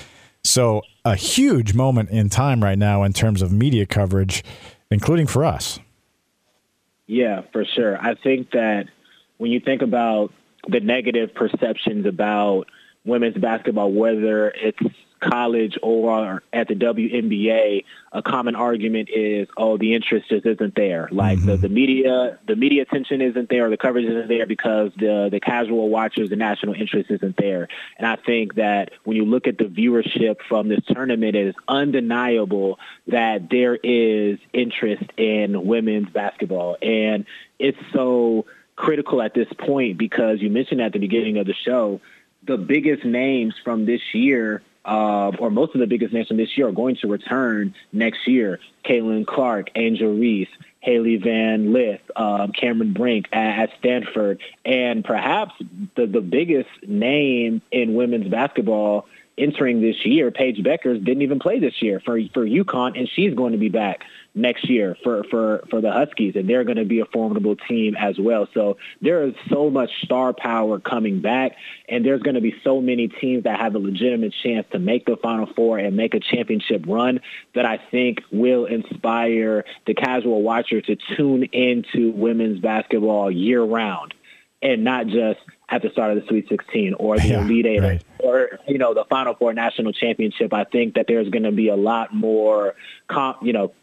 [0.43, 0.81] So
[1.11, 4.43] a huge moment in time right now in terms of media coverage,
[4.91, 5.79] including for us.
[7.07, 7.97] Yeah, for sure.
[7.97, 8.87] I think that
[9.37, 10.33] when you think about
[10.67, 12.65] the negative perceptions about
[13.05, 14.79] women's basketball, whether it's
[15.19, 21.09] college or at the WNBA, a common argument is, oh, the interest just isn't there.
[21.11, 21.47] Like mm-hmm.
[21.47, 25.39] the, the media, the media attention isn't there, the coverage isn't there because the the
[25.39, 27.67] casual watchers, the national interest isn't there.
[27.97, 31.55] And I think that when you look at the viewership from this tournament, it is
[31.67, 37.25] undeniable that there is interest in women's basketball, and
[37.59, 41.99] it's so critical at this point because you mentioned at the beginning of the show
[42.47, 46.57] the biggest names from this year, uh, or most of the biggest names from this
[46.57, 48.59] year, are going to return next year.
[48.85, 55.53] Caitlin Clark, Angel Reese, Hailey Van Lith, um, Cameron Brink at, at, Stanford, and perhaps
[55.95, 61.59] the, the biggest name in women's basketball entering this year, Paige Bueckers, didn't even play
[61.59, 64.03] this year for for UConn, and she's going to be back
[64.37, 67.95] next year for, for, for the Huskies, and they're going to be a formidable team
[67.95, 68.47] as well.
[68.53, 71.55] So there is so much star power coming back,
[71.89, 75.05] and there's going to be so many teams that have a legitimate chance to make
[75.05, 77.19] the Final Four and make a championship run
[77.55, 84.13] that I think will inspire the casual watcher to tune into women's basketball year round
[84.61, 87.79] and not just at the start of the Sweet 16 or the yeah, Elite Eight
[87.79, 88.03] right.
[88.19, 90.53] or you know the Final Four national championship.
[90.53, 92.75] I think that there's going to be a lot more,
[93.07, 93.73] com- you know,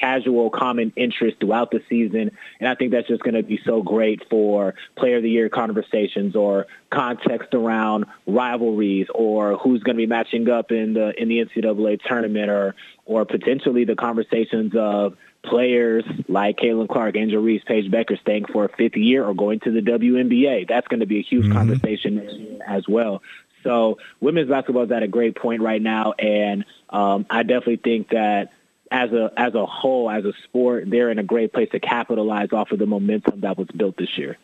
[0.00, 2.30] casual common interest throughout the season.
[2.58, 5.48] And I think that's just going to be so great for player of the year
[5.48, 11.28] conversations or context around rivalries or who's going to be matching up in the in
[11.28, 17.62] the NCAA tournament or or potentially the conversations of players like Caitlin Clark, Angel Reese,
[17.64, 20.68] Paige Becker staying for a fifth year or going to the WNBA.
[20.68, 21.54] That's going to be a huge mm-hmm.
[21.54, 23.22] conversation as well.
[23.62, 28.10] So women's basketball is at a great point right now, and um, I definitely think
[28.10, 28.52] that
[28.90, 32.48] as a as a whole, as a sport, they're in a great place to capitalize
[32.52, 34.36] off of the momentum that was built this year.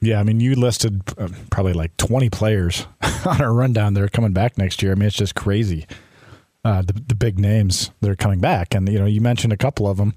[0.00, 2.86] Yeah, I mean, you listed uh, probably like 20 players
[3.26, 4.92] on our rundown that are coming back next year.
[4.92, 5.86] I mean, it's just crazy.
[6.64, 9.56] Uh, the the big names that are coming back, and you know, you mentioned a
[9.56, 10.14] couple of them.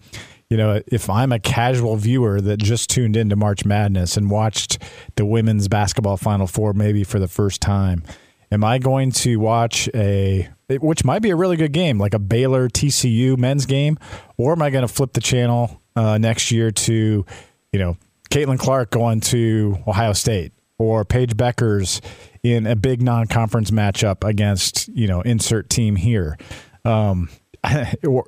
[0.50, 4.82] You know, if I'm a casual viewer that just tuned into March Madness and watched
[5.16, 8.04] the women's basketball Final Four maybe for the first time,
[8.52, 12.20] am I going to watch a which might be a really good game, like a
[12.20, 13.98] Baylor TCU men's game,
[14.38, 17.26] or am I going to flip the channel uh, next year to,
[17.72, 17.98] you know,
[18.30, 22.02] Caitlin Clark going to Ohio State or Paige Bueckers
[22.44, 26.38] in a big non-conference matchup against you know insert team here.
[26.86, 27.30] Um,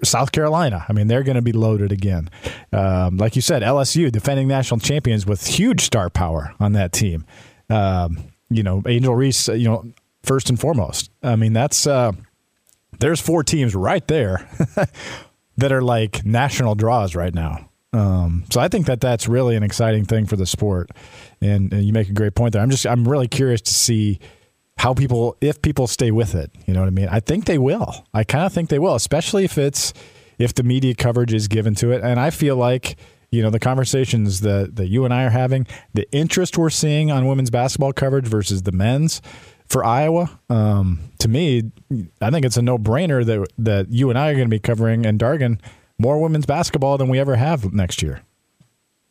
[0.04, 0.86] South Carolina.
[0.90, 2.30] I mean, they're going to be loaded again.
[2.74, 7.26] Um, like you said, LSU, defending national champions with huge star power on that team.
[7.70, 8.18] Um,
[8.50, 9.48] you know, Angel Reese.
[9.48, 11.12] You know, first and foremost.
[11.24, 12.12] I mean, that's uh,
[13.02, 14.48] there's four teams right there
[15.58, 17.70] that are like national draws right now.
[17.94, 20.92] Um, so I think that that's really an exciting thing for the sport,
[21.42, 22.62] and, and, you make a great point there.
[22.62, 24.20] I'm just I'm really curious to see
[24.78, 26.52] how people if people stay with it.
[26.66, 27.10] You know what I mean?
[27.10, 28.06] I think they will.
[28.14, 29.94] I kind of think they will, especially if it's
[30.40, 32.02] if the media coverage is given to it.
[32.02, 32.96] And I feel like
[33.30, 37.12] you know the conversations that that you and I are having, the interest we're seeing
[37.12, 39.22] on women's basketball coverage versus the men's
[39.72, 40.40] for Iowa.
[40.50, 41.72] Um, to me,
[42.22, 44.60] I think it's a no brainer that that you and I are going to be
[44.60, 45.60] covering and Dargan
[45.98, 48.22] more women's basketball than we ever have next year.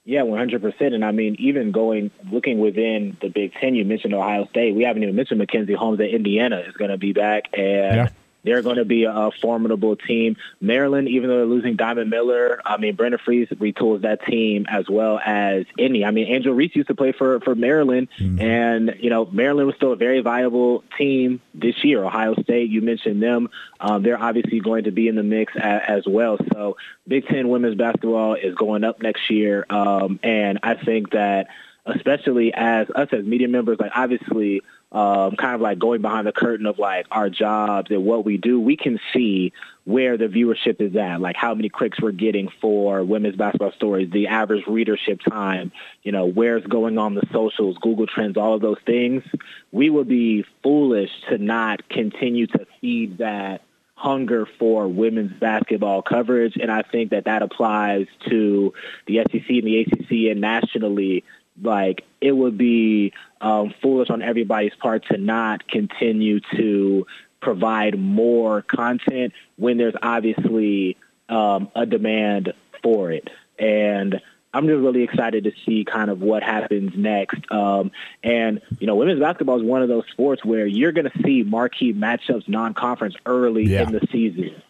[0.05, 0.75] Yeah, 100%.
[0.93, 4.75] And I mean, even going, looking within the Big Ten, you mentioned Ohio State.
[4.75, 7.45] We haven't even mentioned Mackenzie Holmes that Indiana is going to be back.
[7.53, 8.09] And yeah.
[8.43, 10.37] They're going to be a, formidable team.
[10.61, 14.89] Maryland, even though they're losing Diamond Miller, I mean, Brenda Frese retools that team as
[14.89, 16.05] well as Indy.
[16.05, 18.41] I mean, Angel Reese used to play for, for Maryland, mm-hmm.
[18.41, 22.05] and, you know, Maryland was still a very viable team this year.
[22.05, 23.49] Ohio State, you mentioned them.
[23.79, 26.39] Um, they're obviously going to be in the mix a, as well.
[26.53, 26.77] So
[27.07, 31.49] Big Ten women's basketball is going up next year, um, and I think that
[31.87, 36.33] especially as us as media members, like obviously– um, kind of like going behind the
[36.33, 39.53] curtain of like our jobs and what we do, we can see
[39.85, 44.11] where the viewership is at, like how many clicks we're getting for women's basketball stories,
[44.11, 45.71] the average readership time,
[46.03, 49.23] you know, where's going on the socials, Google Trends, all of those things.
[49.73, 53.63] We would be foolish to not continue to feed that
[54.01, 56.57] hunger for women's basketball coverage.
[56.57, 58.73] And I think that that applies to
[59.07, 61.23] the SEC and the ACC and nationally
[61.63, 67.07] like it would be um, foolish on everybody's part to not continue to
[67.41, 70.97] provide more content when there's obviously
[71.29, 73.31] um, a demand for it.
[73.59, 74.21] And
[74.53, 77.41] I'm just really excited to see kind of what happens next.
[77.53, 77.93] Um,
[78.23, 81.43] and, you know, women's basketball is one of those sports where you're going to see
[81.43, 83.83] marquee matchups non-conference early yeah.
[83.83, 84.61] in the season.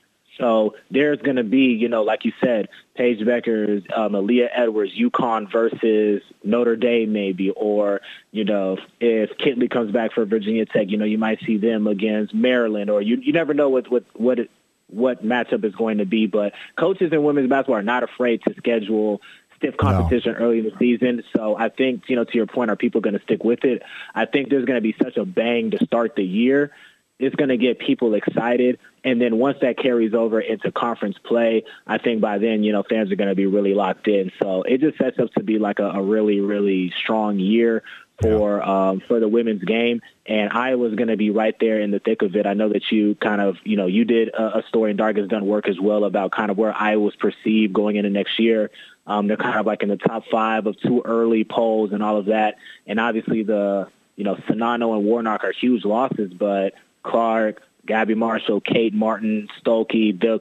[0.40, 4.92] So there's going to be, you know, like you said, Paige Bueckers, um, Aaliyah Edwards,
[4.98, 8.00] UConn versus Notre Dame, maybe, or
[8.32, 11.86] you know, if Kitley comes back for Virginia Tech, you know, you might see them
[11.86, 14.50] against Maryland, or you you never know what what what it,
[14.88, 16.26] what matchup is going to be.
[16.26, 19.20] But coaches in women's basketball are not afraid to schedule
[19.56, 20.38] stiff competition no.
[20.38, 21.22] early in the season.
[21.36, 23.82] So I think, you know, to your point, are people going to stick with it?
[24.14, 26.72] I think there's going to be such a bang to start the year
[27.20, 28.78] it's going to get people excited.
[29.02, 32.82] And then once that carries over into conference play, I think by then, you know,
[32.82, 34.30] fans are going to be really locked in.
[34.42, 37.82] So it just sets up to be like a, a really, really strong year
[38.20, 40.02] for um, for the women's game.
[40.26, 42.46] And Iowa's going to be right there in the thick of it.
[42.46, 45.16] I know that you kind of, you know, you did a, a story, and Dark
[45.16, 48.70] has done work as well about kind of where Iowa's perceived going into next year.
[49.06, 52.18] Um, they're kind of like in the top five of two early polls and all
[52.18, 52.56] of that.
[52.86, 58.60] And obviously the, you know, Czinano and Warnock are huge losses, but Clark, Gabby Marshall,
[58.60, 60.40] Kate Martin, Stuelke, the,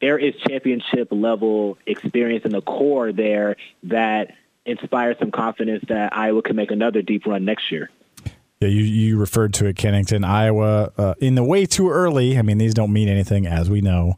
[0.00, 4.32] there is championship level experience in the core there that
[4.64, 7.90] inspires some confidence that Iowa can make another deep run next year.
[8.60, 12.38] Yeah, you, you referred to it, Kennington, Iowa, uh, in the way too early.
[12.38, 14.14] I mean, these don't mean anything, as we know.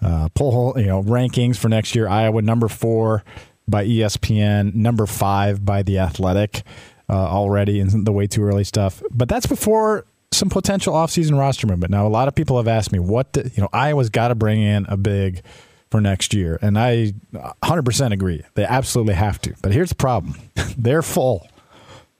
[0.00, 3.24] Uh, poll, you know, rankings for next year: Iowa number four
[3.68, 6.62] by ESPN, number five by the Athletic.
[7.10, 11.66] Uh, already in the way too early stuff, but that's before some potential offseason roster
[11.66, 11.90] movement.
[11.90, 14.34] Now, a lot of people have asked me what the, you know Iowa's got to
[14.34, 15.42] bring in a big
[15.90, 18.42] for next year, and I 100% agree.
[18.54, 19.54] They absolutely have to.
[19.62, 20.36] But here's the problem:
[20.76, 21.46] they're full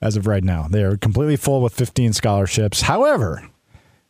[0.00, 0.68] as of right now.
[0.68, 2.82] They are completely full with 15 scholarships.
[2.82, 3.48] However,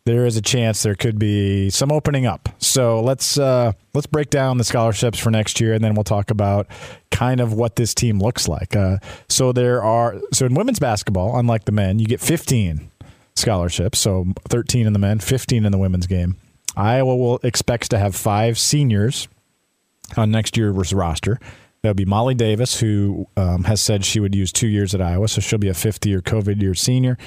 [0.05, 2.49] there is a chance there could be some opening up.
[2.59, 6.31] So let's uh, let's break down the scholarships for next year, and then we'll talk
[6.31, 6.67] about
[7.11, 8.75] kind of what this team looks like.
[8.75, 8.99] Uh,
[9.29, 12.91] so there are so in women's basketball, unlike the men, you get 15
[13.35, 13.99] scholarships.
[13.99, 16.37] So 13 in the men, 15 in the women's game.
[16.77, 19.29] Iowa will expects to have five seniors
[20.17, 21.39] on next year's roster.
[21.83, 25.27] That'll be Molly Davis, who um, has said she would use two years at Iowa,
[25.27, 27.19] so she'll be a fifth year COVID year senior.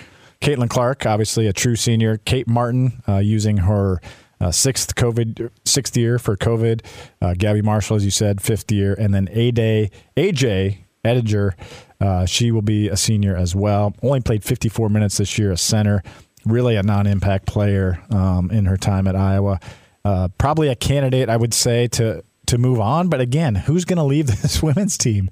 [0.42, 2.18] Caitlin Clark, obviously a true senior.
[2.18, 4.00] Kate Martin, uh, using her
[4.40, 6.86] uh, sixth COVID sixth year for COVID.
[7.22, 11.54] Uh, Gabby Marshall, as you said, fifth year, and then A Day AJ Ediger,
[12.02, 13.96] uh, she will be a senior as well.
[14.02, 16.04] Only played 54 minutes this year, a center.
[16.46, 19.60] Really a non-impact player um, in her time at Iowa.
[20.04, 23.10] Uh, probably a candidate, I would say, to to move on.
[23.10, 25.30] But again, who's going to leave this women's team?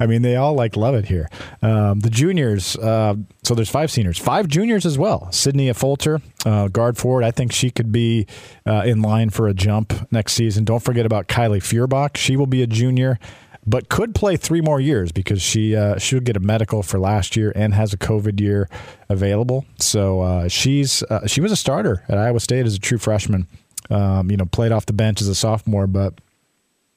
[0.00, 1.28] I mean, they all like love it here.
[1.62, 5.30] Um, the juniors, uh, so there's five seniors, five juniors as well.
[5.30, 7.22] Sydney Affolter, uh, guard forward.
[7.22, 8.26] I think she could be
[8.66, 10.64] uh, in line for a jump next season.
[10.64, 12.16] Don't forget about Kylie Feuerbach.
[12.16, 13.18] She will be a junior,
[13.66, 17.36] but could play three more years because she uh, she'll get a medical for last
[17.36, 18.68] year and has a COVID year
[19.08, 19.64] available.
[19.78, 23.46] So uh, she's uh, she was a starter at Iowa State as a true freshman.
[23.90, 26.14] Um, you know, played off the bench as a sophomore, but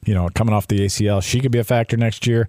[0.06, 2.48] you know, coming off the ACL, she could be a factor next year.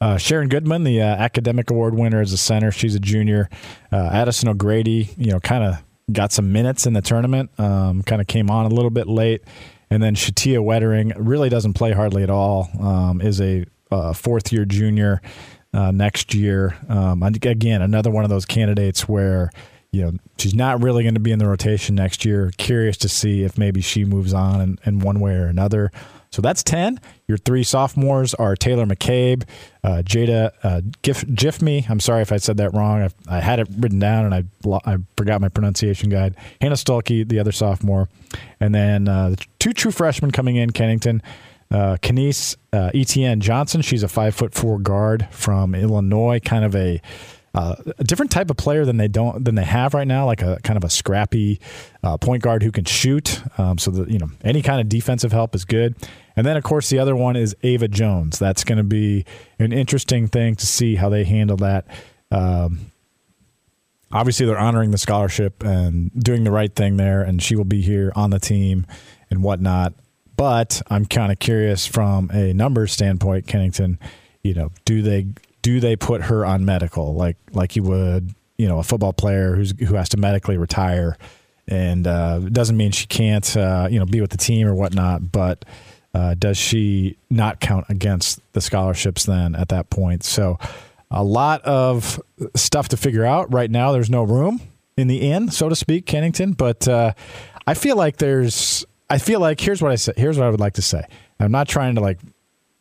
[0.00, 3.50] Uh, Sharon Goodman, the uh, academic award winner as a center, she's a junior.
[3.92, 8.20] Uh, Addison O'Grady, you know, kind of got some minutes in the tournament, um, kind
[8.20, 9.42] of came on a little bit late.
[9.90, 14.52] And then Shateah Wetering really doesn't play hardly at all, um, is a uh, fourth
[14.52, 15.20] year junior
[15.74, 16.76] uh, next year.
[16.88, 19.50] Um, again, another one of those candidates where
[19.92, 22.52] you know she's not really going to be in the rotation next year.
[22.56, 25.90] Curious to see if maybe she moves on in, in one way or another.
[26.30, 27.00] So that's 10.
[27.26, 29.42] Your three sophomores are Taylor McCabe,
[29.82, 31.84] uh, Jada uh, Gif- Jiffme.
[31.88, 33.02] I'm sorry if I said that wrong.
[33.02, 36.36] I, I had it written down and I, I forgot my pronunciation guide.
[36.60, 38.08] Hannah Stuelke, the other sophomore.
[38.60, 41.22] And then uh, two true freshmen coming in, Kennington.
[41.72, 41.96] Uh,
[42.72, 43.80] uh, Etienne Johnson.
[43.80, 47.00] She's a five foot four guard from Illinois, kind of a
[47.52, 50.42] uh, a different type of player than they don't than they have right now, like
[50.42, 51.60] a kind of a scrappy
[52.02, 53.42] uh, point guard who can shoot.
[53.58, 55.96] Um, so that you know any kind of defensive help is good.
[56.36, 58.38] And then of course the other one is Ava Jones.
[58.38, 59.24] That's going to be
[59.58, 61.86] an interesting thing to see how they handle that.
[62.30, 62.92] Um,
[64.12, 67.82] obviously they're honoring the scholarship and doing the right thing there, and she will be
[67.82, 68.86] here on the team
[69.28, 69.94] and whatnot.
[70.36, 73.98] But I'm kind of curious from a numbers standpoint, Kennington.
[74.42, 75.26] You know, do they
[75.62, 77.14] do they put her on medical?
[77.14, 81.16] Like like you would you know a football player who's who has to medically retire.
[81.68, 85.30] And uh, doesn't mean she can't uh, you know be with the team or whatnot
[85.30, 85.64] but
[86.12, 90.24] uh, does she not count against the scholarships then at that point?
[90.24, 90.58] So
[91.10, 92.20] a lot of
[92.56, 93.52] stuff to figure out.
[93.52, 94.60] Right now there's no room
[94.96, 97.12] in the inn so to speak kennington but uh,
[97.66, 100.60] i feel like there's i feel like here's what i say here's what i would
[100.60, 101.02] like to say.
[101.38, 102.18] I'm not trying to like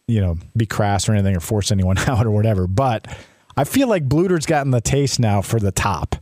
[0.10, 2.68] you know, be crass or anything or force anyone out or whatever.
[2.68, 3.08] But
[3.56, 6.16] I feel like Bluder's gotten the taste now for the top,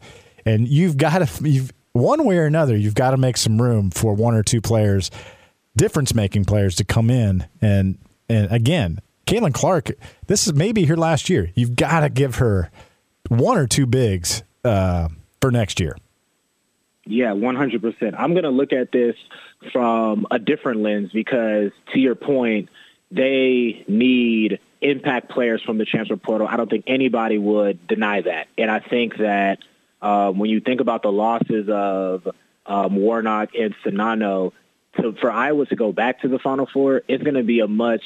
[0.45, 3.89] and you've got to, you've one way or another, you've got to make some room
[3.89, 5.09] for one or two players,
[5.75, 7.97] difference making players to come in and
[8.29, 9.91] and again, Caitlin Clark.
[10.27, 11.51] This is maybe her last year.
[11.55, 12.71] You've got to give her
[13.29, 15.09] one or two bigs uh,
[15.41, 15.95] for next year.
[17.05, 18.15] Yeah, 100%.
[18.17, 19.15] I'm going to look at this
[19.71, 22.69] from a different lens because, to your point,
[23.11, 26.47] they need impact players from the transfer portal.
[26.47, 28.47] I don't think anybody would deny that.
[28.57, 29.59] And I think that
[30.01, 32.27] um, when you think about the losses of
[32.65, 34.51] um, Warnock and Czinano,
[34.97, 37.67] to, for Iowa to go back to the Final Four, it's going to be a
[37.67, 38.03] much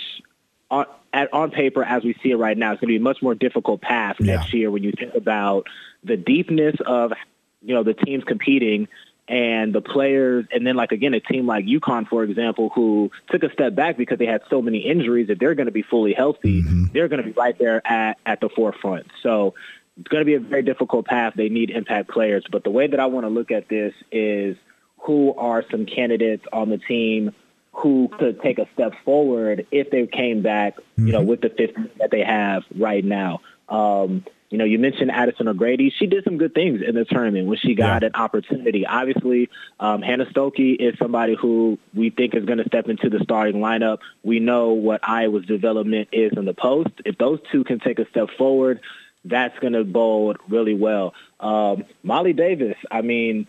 [0.70, 2.72] on, at, on paper as we see it right now.
[2.72, 4.38] It's going to be a much more difficult path yeah.
[4.38, 5.68] next year when you think about
[6.04, 7.14] the deepness of
[7.62, 8.88] you know the teams competing
[9.28, 13.44] and the players, and then like again, a team like UConn, for example, who took
[13.44, 16.14] a step back because they had so many injuries that they're going to be fully
[16.14, 16.62] healthy.
[16.62, 16.86] Mm-hmm.
[16.94, 19.08] They're going to be right there at at the forefront.
[19.24, 19.54] So
[20.00, 21.34] it's going to be a very difficult path.
[21.36, 24.58] They need impact players, but the way that I want to look at this is
[25.00, 27.34] who are some candidates on the team
[27.74, 31.30] who could take a step forward if they came back, you know, mm-hmm.
[31.30, 33.42] with the 50 that they have right now.
[33.70, 35.94] Um, you know, you mentioned Addison O'Grady.
[35.98, 38.08] She did some good things in the tournament when she got yeah.
[38.08, 38.86] an opportunity.
[38.86, 39.50] Obviously,
[39.80, 43.62] um, Hannah Stuelke is somebody who we think is going to step into the starting
[43.62, 44.00] lineup.
[44.24, 46.90] We know what Iowa's development is in the post.
[47.06, 48.82] If those two can take a step forward,
[49.24, 51.14] that's going to bode really well.
[51.40, 53.48] Um, Molly Davis, I mean,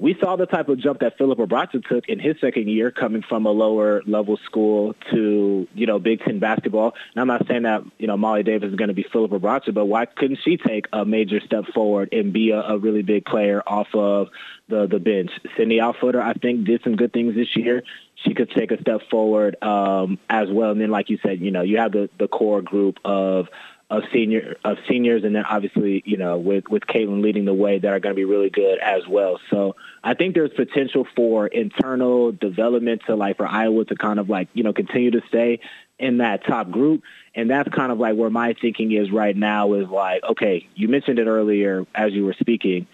[0.00, 3.22] we saw the type of jump that Philip Rebraca took in his second year coming
[3.22, 6.94] from a lower level school to, you know, Big Ten basketball.
[7.14, 9.74] And I'm not saying that, you know, Molly Davis is going to be Philip Rebraca,
[9.74, 13.26] but why couldn't she take a major step forward and be a, a really big
[13.26, 14.28] player off of
[14.68, 15.30] the, the bench?
[15.58, 17.82] Sydney Affolter, I think, did some good things this year.
[18.24, 20.70] She could take a step forward um, as well.
[20.70, 23.48] And then, like you said, you know, you have the, the core group of
[23.90, 27.78] of senior of seniors, and then obviously you know with with Caitlin leading the way,
[27.78, 29.40] that are going to be really good as well.
[29.50, 29.74] So
[30.04, 34.48] I think there's potential for internal development to like for Iowa to kind of like
[34.54, 35.58] you know continue to stay
[35.98, 37.02] in that top group,
[37.34, 39.74] and that's kind of like where my thinking is right now.
[39.74, 42.86] Is like okay, you mentioned it earlier as you were speaking.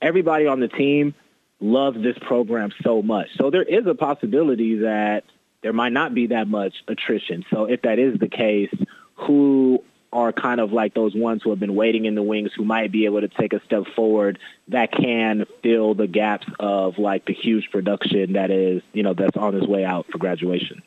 [0.00, 1.14] Everybody on the team
[1.60, 5.24] loves this program so much, so there is a possibility that
[5.62, 7.44] there might not be that much attrition.
[7.50, 8.72] So if that is the case,
[9.14, 9.82] who
[10.14, 12.92] are kind of like those ones who have been waiting in the wings who might
[12.92, 14.38] be able to take a step forward
[14.68, 19.36] that can fill the gaps of like the huge production that is, you know, that's
[19.36, 20.82] on its way out for graduation.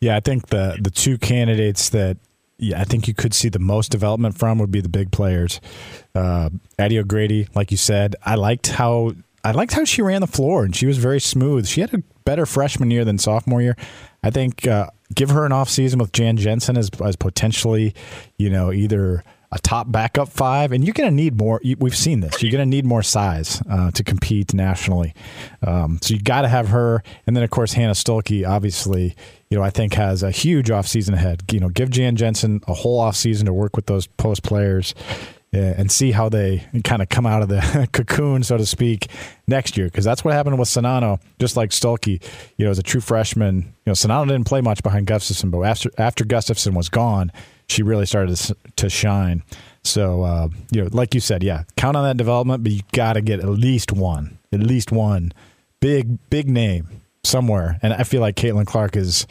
[0.00, 2.16] Yeah, I think the the two candidates that
[2.58, 5.60] yeah, I think you could see the most development from would be the big players.
[6.14, 6.48] Uh,
[6.78, 9.12] Addie O'Grady, like you said, I liked how
[9.44, 11.66] I liked how she ran the floor and she was very smooth.
[11.66, 13.76] She had a better freshman year than sophomore year.
[14.22, 17.94] I think uh, give her an off season with Jan Jensen as, as potentially,
[18.38, 21.60] you know, either a top backup five, and you're going to need more.
[21.78, 22.42] We've seen this.
[22.42, 25.14] You're going to need more size uh, to compete nationally.
[25.64, 29.14] Um, so you got to have her, and then of course Hannah Stuelke, obviously,
[29.48, 31.44] you know, I think has a huge offseason ahead.
[31.52, 34.94] You know, give Jan Jensen a whole offseason to work with those post players
[35.56, 39.08] and see how they kind of come out of the cocoon, so to speak,
[39.46, 39.86] next year.
[39.86, 42.22] Because that's what happened with Czinano, just like Stuelke,
[42.56, 43.56] you know, as a true freshman.
[43.56, 47.32] You know, Czinano didn't play much behind Gustafson, but after after Gustafson was gone,
[47.68, 49.42] she really started to, to shine.
[49.84, 53.14] So, uh, you know, like you said, yeah, count on that development, but you got
[53.14, 55.32] to get at least one, at least one
[55.80, 56.88] big, big name
[57.24, 57.78] somewhere.
[57.82, 59.26] And I feel like Caitlin Clark is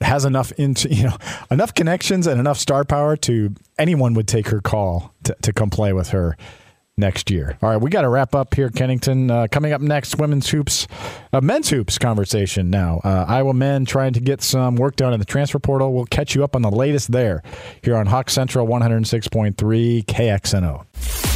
[0.00, 1.16] has enough into you know
[1.50, 5.70] enough connections and enough star power to anyone would take her call to, to come
[5.70, 6.36] play with her
[6.98, 7.58] next year.
[7.60, 9.30] All right, we got to wrap up here, Kennington.
[9.30, 10.86] Uh, coming up next, women's hoops,
[11.32, 13.00] uh, men's hoops conversation now.
[13.04, 15.92] Uh, Iowa men trying to get some work done in the transfer portal.
[15.92, 17.42] We'll catch you up on the latest there
[17.82, 20.86] here on Hawk Central 106.3 KXNO.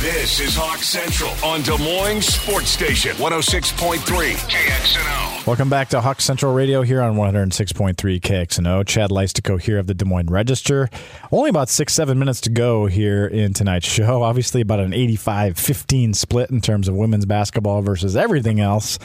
[0.00, 5.46] This is Hawk Central on Des Moines Sports Station 106.3 KXNO.
[5.46, 8.86] Welcome back to Hawk Central Radio here on 106.3 KXNO.
[8.86, 10.88] Chad Leistikow here of the Des Moines Register.
[11.30, 14.22] Only about six, seven minutes to go here in tonight's show.
[14.22, 18.98] Obviously, about an 85 15 split in terms of women's basketball versus everything else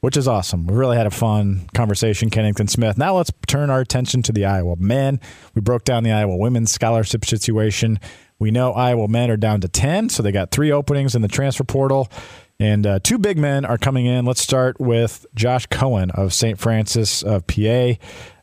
[0.00, 0.66] which is awesome.
[0.66, 2.96] We really had a fun conversation, Kennington Smith.
[2.96, 5.20] Now let's turn our attention to the Iowa men.
[5.54, 7.98] We broke down the Iowa women's scholarship situation.
[8.38, 11.28] We know Iowa men are down to 10, so they got three openings in the
[11.28, 12.08] transfer portal.
[12.60, 14.24] And uh, two big men are coming in.
[14.24, 16.58] Let's start with Josh Cohen of St.
[16.58, 17.92] Francis of PA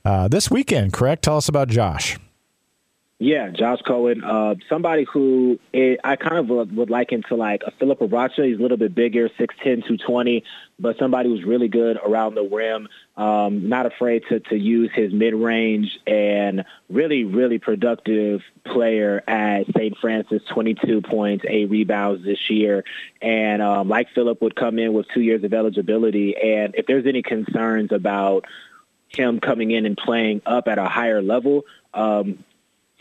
[0.05, 1.23] uh, this weekend, correct?
[1.23, 2.17] Tell us about Josh.
[3.17, 7.63] Yeah, Josh Cohen, uh, somebody who it, I kind of would, would liken to like
[7.65, 8.45] a Philip Rebraca.
[8.45, 10.43] He's a little bit bigger, 6'10", 220,
[10.77, 15.13] but somebody who's really good around the rim, um, not afraid to, to use his
[15.13, 19.97] mid-range and really, really productive player at St.
[19.97, 22.83] Francis, 22 points, eight rebounds this year.
[23.21, 26.35] And um, like Philip would come in with two years of eligibility.
[26.35, 28.43] And if there's any concerns about
[29.07, 31.63] him coming in and playing up at a higher level,
[31.93, 32.43] um,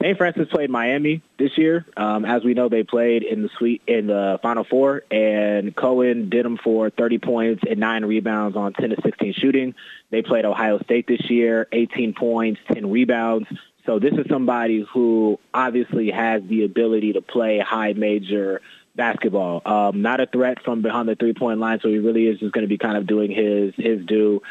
[0.04, 0.18] St.
[0.18, 1.86] Francis played Miami this year.
[1.96, 6.28] Um, as we know, they played in the suite in the Final Four, and Cohen
[6.28, 9.74] did them for 30 points and nine rebounds on 10 to 16 shooting.
[10.10, 13.48] They played Ohio State this year, 18 points, 10 rebounds.
[13.86, 18.60] So this is somebody who obviously has the ability to play high major
[18.94, 19.62] basketball.
[19.64, 22.52] Um, not a threat from behind the three point line, so he really is just
[22.52, 24.42] going to be kind of doing his his due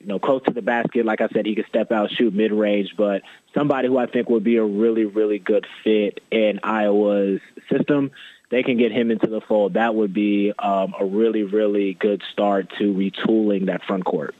[0.00, 1.04] you know, close to the basket.
[1.04, 3.22] Like I said, he could step out, shoot mid range, but
[3.54, 7.40] somebody who I think would be a really, really good fit in Iowa's
[7.70, 8.10] system.
[8.50, 9.74] They can get him into the fold.
[9.74, 14.34] That would be um, a really, really good start to retooling that front court.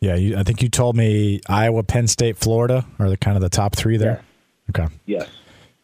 [0.00, 3.40] Yeah, you, I think you told me Iowa, Penn State, Florida are the kind of
[3.40, 4.22] the top three there.
[4.68, 4.82] Yeah.
[4.82, 4.94] Okay.
[5.06, 5.28] Yes.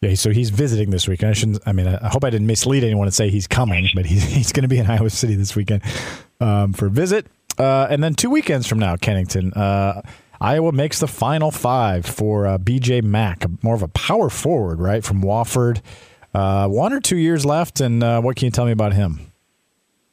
[0.01, 1.29] Yeah, so he's visiting this weekend.
[1.29, 1.59] I shouldn't.
[1.65, 4.51] I mean, I hope I didn't mislead anyone and say he's coming, but he's he's
[4.51, 5.83] going to be in Iowa City this weekend
[6.39, 7.27] um, for a visit.
[7.57, 10.01] Uh, and then two weekends from now, Kennington, uh,
[10.39, 15.03] Iowa makes the final five for uh, BJ Mack, more of a power forward, right,
[15.03, 15.81] from Wofford.
[16.33, 19.31] Uh, one or two years left, and uh, what can you tell me about him?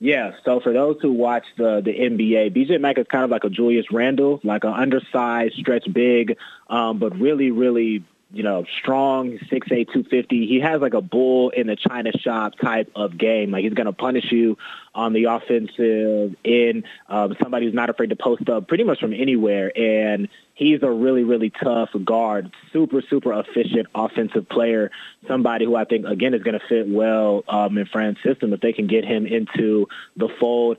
[0.00, 3.44] Yeah, so for those who watch the the NBA, BJ Mack is kind of like
[3.44, 6.36] a Julius Randle, like an undersized, stretch big,
[6.68, 10.46] um, but really, really you know, strong, 6'8", 250.
[10.46, 13.50] He has like a bull in the China shop type of game.
[13.50, 14.58] Like he's going to punish you
[14.94, 16.84] on the offensive end.
[17.08, 19.72] Um, somebody who's not afraid to post up pretty much from anywhere.
[19.76, 24.90] And he's a really, really tough guard, super, super efficient offensive player.
[25.26, 28.60] Somebody who I think, again, is going to fit well um, in Fran's system if
[28.60, 30.76] they can get him into the fold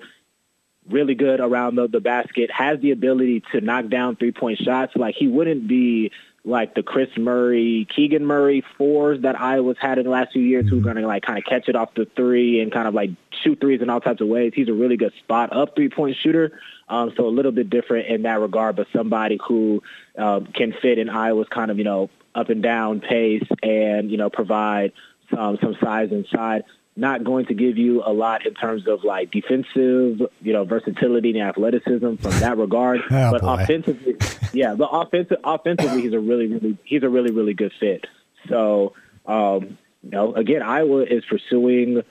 [0.88, 4.94] really good around the, the basket, has the ability to knock down three point shots.
[4.96, 6.12] Like he wouldn't be
[6.46, 10.64] like the Kris Murray, Keegan Murray fours that Iowa's had in the last few years,
[10.64, 10.84] who's mm-hmm.
[10.84, 13.12] going to like kind of catch it off the three and kind of like
[13.44, 14.54] shoot threes in all types of ways.
[14.56, 16.60] He's a really good spot up three point shooter.
[16.88, 19.84] Um, so a little bit different in that regard, but somebody who
[20.18, 24.18] uh, can fit in Iowa's kind of, you know, up and down pace and, you
[24.18, 24.94] know, provide
[25.30, 26.64] some, some size inside
[26.96, 31.32] not going to give you a lot in terms of like defensive, you know, versatility
[31.32, 33.02] and athleticism from that regard.
[33.12, 33.64] oh, but boy.
[33.64, 34.18] offensively,
[34.54, 38.06] yeah, but offensive, offensively, he's a really, really, he's a really, really good fit.
[38.48, 38.94] So,
[39.26, 42.04] um, you know, again, Iowa is pursuing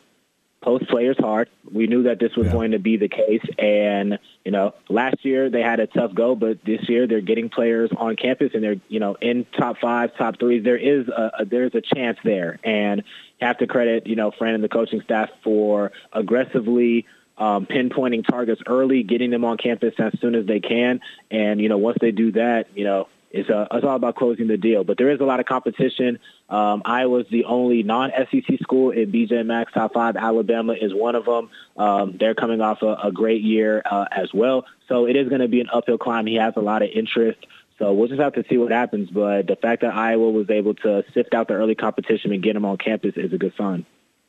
[0.60, 1.48] post players hard.
[1.70, 2.52] We knew that this was yeah.
[2.52, 3.44] going to be the case.
[3.58, 7.48] And, you know, last year they had a tough go, but this year they're getting
[7.48, 10.64] players on campus and they're, you know, in top five, top threes.
[10.64, 12.58] There is a, a there's a chance there.
[12.64, 13.04] And
[13.40, 17.06] have to credit, you know, Fran and the coaching staff for aggressively
[17.36, 21.00] um, pinpointing targets early, getting them on campus as soon as they can.
[21.30, 24.46] And, you know, once they do that, you know, it's, uh, it's all about closing
[24.46, 24.84] the deal.
[24.84, 26.18] But there is a lot of competition.
[26.48, 30.16] Um, Iowa's the only non-SEC school in BJ Mack's top five.
[30.16, 31.50] Alabama is one of them.
[31.76, 34.64] Um, they're coming off a, a great year uh, as well.
[34.88, 36.26] So it is going to be an uphill climb.
[36.26, 37.46] He has a lot of interest.
[37.78, 39.10] So we'll just have to see what happens.
[39.10, 42.56] But the fact that Iowa was able to sift out the early competition and get
[42.56, 43.86] him on campus is a good sign.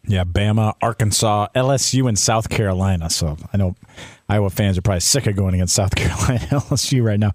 [0.08, 3.10] Yeah, Bama, Arkansas, LSU, and South Carolina.
[3.10, 3.76] So I know
[4.30, 7.32] Iowa fans are probably sick of going against South Carolina LSU right now.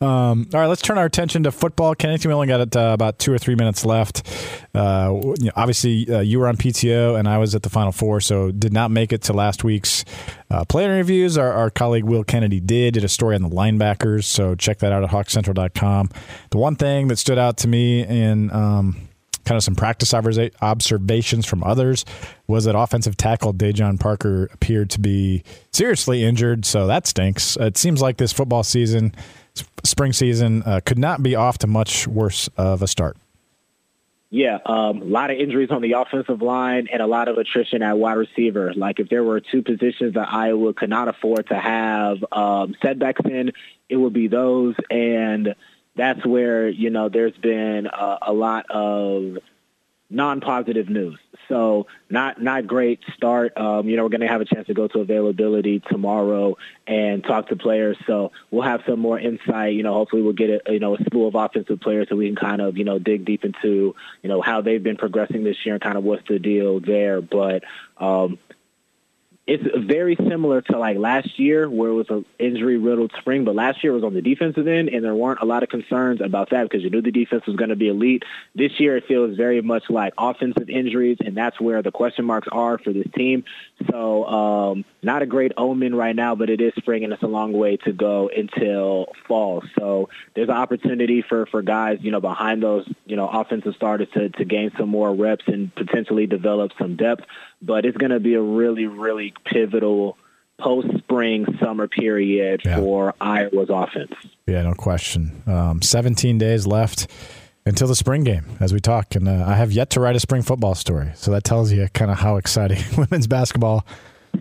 [0.00, 1.94] Um, all right, let's turn our attention to football.
[1.94, 4.22] Kennington, we only got uh, about two or three minutes left.
[4.74, 7.92] Uh, you know, obviously, uh, you were on PTO and I was at the Final
[7.92, 10.04] Four, so did not make it to last week's
[10.50, 11.36] uh, player interviews.
[11.36, 14.92] Our, our, colleague Will Kennedy did, did a story on the linebackers, so check that
[14.92, 16.10] out at hawkcentral.com.
[16.50, 19.08] The one thing that stood out to me in um,
[19.46, 22.04] kind of some practice observations from others
[22.46, 25.42] was that offensive tackle Dajon Parker appeared to be
[25.72, 27.56] seriously injured, so that stinks.
[27.56, 29.14] It seems like this football season,
[29.84, 33.16] spring season, uh, could not be off to much worse of a start.
[34.28, 37.82] Yeah, um, a lot of injuries on the offensive line and a lot of attrition
[37.82, 38.74] at wide receiver.
[38.74, 43.20] Like if there were two positions that Iowa could not afford to have um, setbacks
[43.24, 43.52] in,
[43.88, 44.74] it would be those.
[44.90, 45.54] And
[45.96, 49.38] that's where you know there's been a, a lot of
[50.08, 51.18] non-positive news.
[51.48, 53.56] So not not great start.
[53.56, 57.22] Um, you know, we're going to have a chance to go to availability tomorrow and
[57.22, 57.96] talk to players.
[58.06, 59.74] So we'll have some more insight.
[59.74, 62.26] You know, hopefully we'll get a, you know a slew of offensive players so we
[62.26, 65.64] can kind of you know dig deep into you know how they've been progressing this
[65.64, 67.20] year and kind of what's the deal there.
[67.20, 67.62] But
[67.98, 68.38] um,
[69.46, 73.54] it's very similar to like last year where it was an injury riddled spring, but
[73.54, 76.50] last year was on the defensive end and there weren't a lot of concerns about
[76.50, 78.24] that because you knew the defense was going to be elite.
[78.56, 82.48] This year it feels very much like offensive injuries and that's where the question marks
[82.50, 83.44] are for this team.
[83.88, 87.28] So um, not a great omen right now, but it is spring and it's a
[87.28, 89.62] long way to go until fall.
[89.78, 94.08] So there's an opportunity for, for guys, you know, behind those, you know, offensive starters
[94.14, 97.24] to, to gain some more reps and potentially develop some depth
[97.62, 100.16] but it's going to be a really, really pivotal
[100.58, 102.76] post spring summer period yeah.
[102.76, 104.12] for Iowa's offense.
[104.46, 105.42] Yeah, no question.
[105.46, 107.08] Um, 17 days left
[107.66, 109.14] until the spring game as we talk.
[109.14, 111.10] And uh, I have yet to write a spring football story.
[111.14, 113.84] So that tells you kind of how exciting women's basketball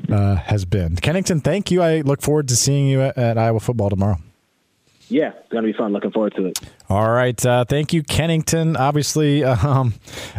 [0.09, 0.95] uh, has been.
[0.95, 1.81] Kennington, thank you.
[1.81, 4.19] I look forward to seeing you at, at Iowa football tomorrow
[5.07, 5.93] yeah, it's going to be fun.
[5.93, 6.59] Looking forward to it.
[6.89, 7.43] All right.
[7.45, 8.75] Uh, thank you, Kennington.
[8.75, 9.93] Obviously, um,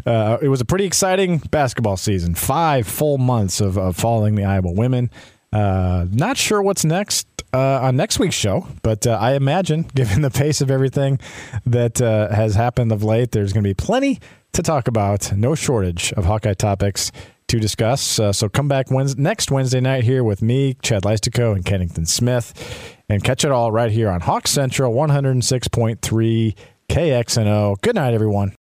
[0.05, 2.35] uh, it was a pretty exciting basketball season.
[2.35, 5.11] Five full months of, of following the Iowa women.
[5.53, 10.23] Uh, not sure what's next uh, on next week's show, but uh, I imagine, given
[10.23, 11.21] the pace of everything
[11.65, 14.21] that uh, has happened of late, there's going to be plenty
[14.53, 15.33] to talk about.
[15.33, 17.13] No shortage of Hawkeye topics
[17.49, 18.03] to discuss.
[18.03, 22.96] so come back Wednesday, next Wednesday night here with me, Chad Leistikow, and Kennington Smith
[23.09, 26.55] and catch it all right here on Hawk Central 106.3
[26.89, 27.81] KXNO.
[27.81, 28.53] Good night, everyone.